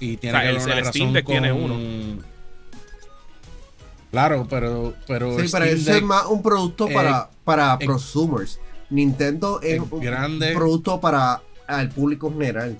y 0.00 0.16
tiene 0.18 0.36
O 0.36 0.40
sea, 0.40 0.42
que 0.42 0.48
el- 0.50 0.56
haber 0.56 0.66
una 0.66 0.74
el 0.74 0.78
razón 0.84 0.92
Steam 0.92 1.12
Deck 1.12 1.24
con- 1.24 1.32
tiene 1.32 1.52
uno. 1.52 2.22
Claro, 4.10 4.46
pero 4.48 4.94
pero 5.06 5.38
Sí, 5.38 5.48
pero 5.50 5.64
eso 5.66 5.92
es 5.94 6.02
más 6.02 6.26
un 6.26 6.42
producto 6.42 6.88
eh, 6.88 6.94
para, 6.94 7.28
para 7.44 7.74
eh, 7.80 7.84
prosumers. 7.86 8.58
Nintendo 8.88 9.60
es 9.62 9.74
eh, 9.76 9.80
un 9.90 10.00
grande. 10.00 10.52
producto 10.54 11.00
para 11.00 11.42
el 11.68 11.88
público 11.90 12.30
general. 12.30 12.78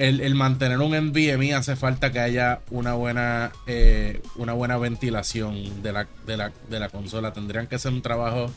El, 0.00 0.20
el 0.20 0.34
mantener 0.34 0.78
un 0.78 0.92
NVMe 0.96 1.54
hace 1.54 1.76
falta 1.76 2.10
que 2.10 2.18
haya 2.20 2.60
una 2.70 2.94
buena 2.94 3.52
eh, 3.66 4.20
una 4.36 4.52
buena 4.54 4.76
ventilación 4.78 5.82
de 5.82 5.92
la, 5.92 6.06
de, 6.26 6.36
la, 6.36 6.52
de 6.68 6.80
la 6.80 6.88
consola. 6.88 7.32
Tendrían 7.32 7.66
que 7.66 7.76
hacer 7.76 7.92
un 7.92 8.02
trabajo 8.02 8.50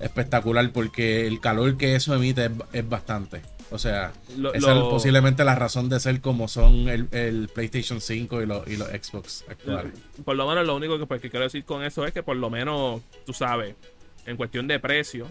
espectacular 0.00 0.70
porque 0.72 1.26
el 1.26 1.40
calor 1.40 1.76
que 1.76 1.94
eso 1.94 2.14
emite 2.14 2.46
es, 2.46 2.50
es 2.72 2.88
bastante. 2.88 3.42
O 3.70 3.78
sea, 3.78 4.12
Lo- 4.36 4.54
esa 4.54 4.74
lo- 4.74 4.84
es 4.84 4.88
posiblemente 4.88 5.44
la 5.44 5.54
razón 5.54 5.88
de 5.90 6.00
ser 6.00 6.20
como 6.20 6.48
son 6.48 6.88
el, 6.88 7.06
el 7.12 7.48
PlayStation 7.48 8.00
5 8.00 8.42
y, 8.42 8.46
los 8.46 8.66
y 8.66 8.76
los 8.76 8.88
Xbox 8.88 9.44
actuales. 9.48 9.92
Por 10.24 10.36
lo 10.36 10.48
menos 10.48 10.66
lo 10.66 10.74
único 10.74 10.98
que, 10.98 11.04
pues, 11.06 11.20
que 11.20 11.28
quiero 11.30 11.44
decir 11.44 11.64
con 11.64 11.82
eso 11.84 12.06
es 12.06 12.12
que 12.14 12.22
por 12.22 12.36
lo 12.36 12.48
menos, 12.48 13.02
tú 13.26 13.32
sabes, 13.34 13.74
en 14.24 14.36
cuestión 14.38 14.66
de 14.68 14.78
precio, 14.80 15.26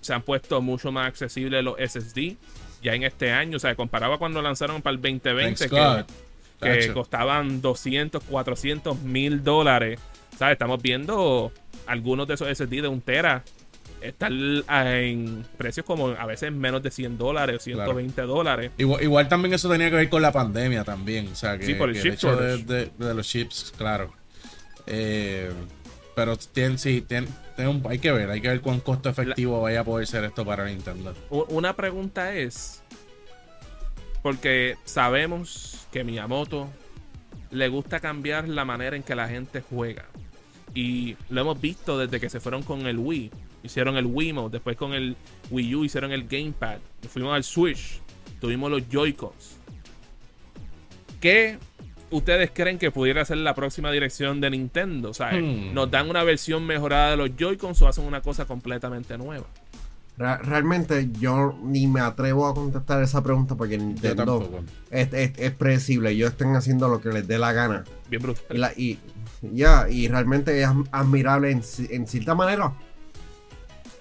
se 0.00 0.12
han 0.14 0.22
puesto 0.22 0.60
mucho 0.60 0.92
más 0.92 1.08
accesibles 1.08 1.64
los 1.64 1.74
SSD. 1.78 2.36
Ya 2.82 2.94
en 2.94 3.04
este 3.04 3.30
año, 3.30 3.56
o 3.56 3.60
sea, 3.60 3.74
comparado 3.74 4.14
a 4.14 4.18
cuando 4.18 4.42
lanzaron 4.42 4.82
para 4.82 4.94
el 4.96 5.00
2020, 5.00 5.68
Thanks 5.68 6.06
que, 6.60 6.92
costaban 6.92 7.60
200, 7.60 8.22
400 8.24 9.00
mil 9.02 9.42
dólares. 9.42 10.00
¿Sabes? 10.38 10.52
Estamos 10.54 10.80
viendo 10.82 11.52
algunos 11.86 12.26
de 12.26 12.34
esos 12.34 12.48
SSD 12.48 12.82
de 12.82 12.88
un 12.88 13.00
tera 13.00 13.44
están 14.00 14.64
en 14.68 15.44
precios 15.56 15.86
como 15.86 16.08
a 16.08 16.26
veces 16.26 16.50
menos 16.52 16.82
de 16.82 16.90
100 16.90 17.18
dólares 17.18 17.56
o 17.56 17.60
120 17.60 18.22
dólares. 18.22 18.72
Igual, 18.78 19.02
igual 19.02 19.28
también 19.28 19.54
eso 19.54 19.68
tenía 19.68 19.90
que 19.90 19.96
ver 19.96 20.08
con 20.08 20.22
la 20.22 20.32
pandemia 20.32 20.82
también. 20.84 21.28
O 21.28 21.34
sea, 21.36 21.56
que, 21.58 21.66
Sí, 21.66 21.74
por 21.74 21.88
el 21.88 21.94
que 21.94 22.02
chip 22.02 22.14
hecho 22.14 22.34
de, 22.36 22.56
shortage. 22.58 22.90
de- 22.98 23.06
de 23.06 23.14
los 23.14 23.26
chips, 23.28 23.72
claro. 23.76 24.12
Eh, 24.86 25.50
pero 26.14 26.36
sí, 26.36 27.00
tiene- 27.02 27.28
tiene 27.56 27.70
un- 27.70 27.82
hay 27.88 27.98
que 27.98 28.12
ver, 28.12 28.30
hay 28.30 28.40
que 28.40 28.48
ver 28.48 28.60
cuán 28.60 28.80
costo 28.80 29.08
efectivo 29.08 29.60
vaya 29.60 29.80
a 29.80 29.84
poder 29.84 30.06
ser 30.06 30.24
esto 30.24 30.44
para 30.44 30.66
Nintendo. 30.66 31.14
Una 31.30 31.74
pregunta 31.74 32.34
es, 32.34 32.82
porque 34.22 34.76
sabemos 34.84 35.86
que 35.90 36.04
Miyamoto 36.04 36.68
le 37.50 37.68
gusta 37.68 38.00
cambiar 38.00 38.48
la 38.48 38.64
manera 38.64 38.96
en 38.96 39.02
que 39.02 39.14
la 39.14 39.28
gente 39.28 39.62
juega. 39.62 40.06
Y 40.74 41.16
lo 41.28 41.42
hemos 41.42 41.60
visto 41.60 41.98
desde 41.98 42.18
que 42.18 42.30
se 42.30 42.40
fueron 42.40 42.62
con 42.62 42.86
el 42.86 42.98
Wii. 42.98 43.30
Hicieron 43.62 43.96
el 43.96 44.06
Wiimote, 44.06 44.54
después 44.54 44.76
con 44.76 44.92
el 44.94 45.16
Wii 45.50 45.74
U 45.74 45.84
hicieron 45.84 46.12
el 46.12 46.26
Gamepad. 46.26 46.78
Fuimos 47.08 47.34
al 47.34 47.44
Switch, 47.44 48.00
tuvimos 48.40 48.70
los 48.70 48.88
Joy-Cons. 48.88 49.58
¿Qué 51.20 51.58
ustedes 52.12 52.50
creen 52.54 52.78
que 52.78 52.90
pudiera 52.90 53.24
ser 53.24 53.38
la 53.38 53.54
próxima 53.54 53.90
dirección 53.90 54.40
de 54.40 54.50
Nintendo? 54.50 55.10
O 55.10 55.14
sea, 55.14 55.32
Hmm. 55.32 55.74
¿nos 55.74 55.90
dan 55.90 56.08
una 56.08 56.22
versión 56.22 56.64
mejorada 56.66 57.10
de 57.12 57.16
los 57.16 57.30
Joy-Cons 57.36 57.82
o 57.82 57.88
hacen 57.88 58.04
una 58.04 58.20
cosa 58.20 58.44
completamente 58.44 59.18
nueva? 59.18 59.46
Realmente 60.18 61.08
yo 61.18 61.58
ni 61.64 61.86
me 61.86 62.00
atrevo 62.00 62.46
a 62.46 62.54
contestar 62.54 63.02
esa 63.02 63.22
pregunta 63.22 63.54
porque 63.56 63.76
Yo 63.78 63.82
Nintendo 63.84 64.62
es, 64.90 65.12
es, 65.12 65.32
es 65.38 65.50
predecible. 65.52 66.10
Ellos 66.10 66.30
están 66.32 66.54
haciendo 66.54 66.86
lo 66.88 67.00
que 67.00 67.08
les 67.08 67.26
dé 67.26 67.38
la 67.38 67.52
gana. 67.52 67.84
Bien 68.08 68.22
brutal. 68.22 68.44
Y, 68.54 68.58
la- 68.58 68.72
y- 68.76 68.98
ya, 69.40 69.88
y 69.88 70.06
realmente 70.08 70.62
es 70.62 70.68
admirable 70.92 71.50
en, 71.50 71.62
en 71.90 72.06
cierta 72.06 72.34
manera. 72.34 72.72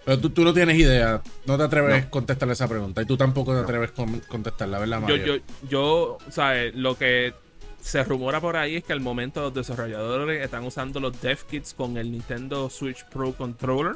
Pero 0.06 0.20
tú, 0.20 0.30
tú 0.32 0.44
no 0.44 0.54
tienes 0.54 0.78
idea, 0.78 1.22
no 1.46 1.58
te 1.58 1.64
atreves 1.64 1.90
No. 2.02 2.08
a 2.08 2.10
contestar 2.10 2.50
esa 2.52 2.68
pregunta 2.68 3.02
y 3.02 3.06
tú 3.06 3.18
tampoco 3.18 3.52
te 3.54 3.58
No. 3.60 3.64
atreves 3.64 3.92
a 3.92 4.28
contestarla, 4.28 4.80
¿verdad, 4.80 4.98
Yo, 5.00 5.02
Mario? 5.18 5.26
yo, 5.38 5.42
yo, 5.70 6.18
¿sabes? 6.30 6.76
Lo 6.76 6.98
que 6.98 7.34
se 7.82 8.04
rumora 8.04 8.40
por 8.40 8.56
ahí 8.56 8.78
es 8.78 8.84
que 8.84 8.94
al 8.94 9.02
momento 9.02 9.42
los 9.42 9.54
desarrolladores 9.54 10.44
están 10.44 10.64
usando 10.64 11.00
los 11.00 11.20
dev 11.22 11.40
kits 11.50 11.74
con 11.74 11.98
el 11.98 12.12
Nintendo 12.12 12.70
Switch 12.70 13.04
Pro 13.06 13.34
Controller. 13.34 13.94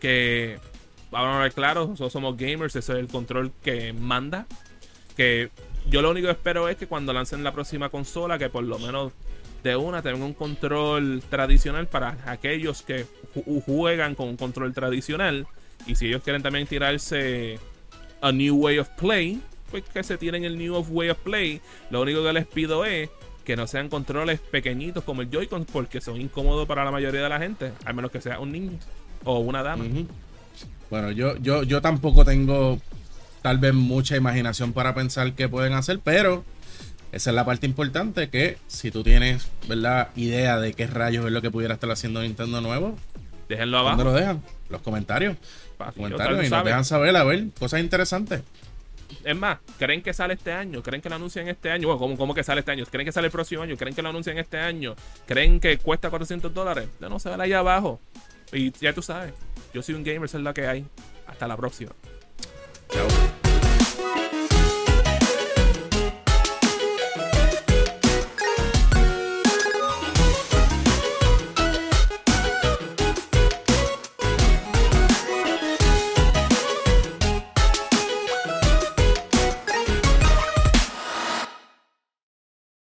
Que, 0.00 0.58
vamos 1.10 1.36
a 1.36 1.40
ver 1.40 1.52
claro, 1.52 1.86
nosotros 1.88 2.12
somos 2.12 2.36
gamers, 2.36 2.76
ese 2.76 2.92
es 2.92 2.98
el 2.98 3.08
control 3.08 3.52
que 3.62 3.92
manda. 3.92 4.46
Que 5.16 5.50
yo 5.90 6.00
lo 6.02 6.10
único 6.10 6.26
que 6.26 6.32
espero 6.32 6.68
es 6.68 6.76
que 6.76 6.86
cuando 6.86 7.12
lancen 7.12 7.42
la 7.42 7.52
próxima 7.52 7.88
consola, 7.88 8.38
que 8.38 8.48
por 8.48 8.62
lo 8.64 8.78
menos 8.78 9.12
de 9.64 9.74
una 9.74 10.00
tengan 10.02 10.22
un 10.22 10.34
control 10.34 11.20
tradicional 11.28 11.88
para 11.88 12.16
aquellos 12.26 12.82
que 12.82 13.06
ju- 13.34 13.62
juegan 13.64 14.14
con 14.14 14.28
un 14.28 14.36
control 14.36 14.72
tradicional. 14.72 15.46
Y 15.86 15.96
si 15.96 16.06
ellos 16.06 16.22
quieren 16.22 16.42
también 16.42 16.66
tirarse 16.68 17.58
a 18.20 18.30
new 18.30 18.56
way 18.56 18.78
of 18.78 18.88
play, 18.90 19.40
pues 19.70 19.84
que 19.84 20.02
se 20.02 20.18
tienen 20.18 20.44
el 20.44 20.58
new 20.58 20.74
of 20.74 20.88
way 20.90 21.10
of 21.10 21.18
play. 21.18 21.60
Lo 21.90 22.02
único 22.02 22.22
que 22.22 22.32
les 22.32 22.46
pido 22.46 22.84
es 22.84 23.08
que 23.44 23.56
no 23.56 23.66
sean 23.66 23.88
controles 23.88 24.40
pequeñitos 24.40 25.04
como 25.04 25.22
el 25.22 25.30
Joy-Con 25.30 25.64
porque 25.64 26.00
son 26.00 26.20
incómodos 26.20 26.66
para 26.66 26.84
la 26.84 26.90
mayoría 26.90 27.22
de 27.22 27.28
la 27.28 27.38
gente, 27.38 27.72
al 27.84 27.94
menos 27.94 28.10
que 28.10 28.20
sea 28.20 28.40
un 28.40 28.52
niño 28.52 28.72
o 29.24 29.38
una 29.38 29.62
dama. 29.62 29.84
Bueno, 30.90 31.10
yo, 31.10 31.36
yo, 31.38 31.62
yo 31.62 31.80
tampoco 31.80 32.24
tengo 32.24 32.78
tal 33.42 33.58
vez 33.58 33.72
mucha 33.74 34.16
imaginación 34.16 34.72
para 34.72 34.94
pensar 34.94 35.32
qué 35.34 35.48
pueden 35.48 35.72
hacer, 35.74 36.00
pero 36.02 36.44
esa 37.12 37.30
es 37.30 37.36
la 37.36 37.44
parte 37.44 37.66
importante 37.66 38.28
que 38.28 38.58
si 38.66 38.90
tú 38.90 39.02
tienes, 39.02 39.48
¿verdad? 39.66 40.08
Idea 40.16 40.58
de 40.58 40.74
qué 40.74 40.86
rayos 40.86 41.24
es 41.26 41.32
lo 41.32 41.40
que 41.40 41.50
pudiera 41.50 41.74
estar 41.74 41.90
haciendo 41.90 42.20
Nintendo 42.22 42.60
nuevo, 42.60 42.96
Déjenlo 43.48 43.78
¿dónde 43.78 43.92
abajo. 43.92 44.04
lo 44.04 44.12
dejan? 44.12 44.42
Los 44.68 44.82
comentarios. 44.82 45.36
que 45.78 45.92
comentarios 45.94 46.46
y 46.46 46.50
nos 46.50 46.64
dejan 46.64 46.84
saber, 46.84 47.16
a 47.16 47.24
ver, 47.24 47.46
cosas 47.58 47.80
interesantes. 47.80 48.42
Es 49.24 49.36
más, 49.36 49.58
¿creen 49.78 50.02
que 50.02 50.12
sale 50.12 50.34
este 50.34 50.52
año? 50.52 50.82
¿Creen 50.82 51.00
que 51.00 51.08
lo 51.08 51.16
anuncian 51.16 51.48
este 51.48 51.70
año? 51.70 51.94
Bueno, 51.96 52.16
¿cómo, 52.16 52.34
que 52.34 52.44
sale 52.44 52.60
este 52.60 52.72
año? 52.72 52.84
¿Creen 52.86 53.06
que 53.06 53.12
sale 53.12 53.26
el 53.26 53.32
próximo 53.32 53.62
año? 53.62 53.76
¿Creen 53.76 53.94
que 53.94 54.02
lo 54.02 54.08
anuncian 54.08 54.38
este 54.38 54.58
año? 54.58 54.94
¿Creen 55.26 55.60
que 55.60 55.78
cuesta 55.78 56.10
400 56.10 56.52
dólares? 56.52 56.88
No, 57.00 57.08
no, 57.08 57.18
se 57.18 57.30
va 57.30 57.42
allá 57.42 57.60
abajo. 57.60 58.00
Y 58.52 58.72
ya 58.72 58.92
tú 58.92 59.02
sabes, 59.02 59.34
yo 59.72 59.82
soy 59.82 59.94
un 59.94 60.04
gamer, 60.04 60.24
es 60.24 60.34
la 60.34 60.54
que 60.54 60.66
hay. 60.66 60.86
Hasta 61.26 61.46
la 61.46 61.56
próxima. 61.56 61.92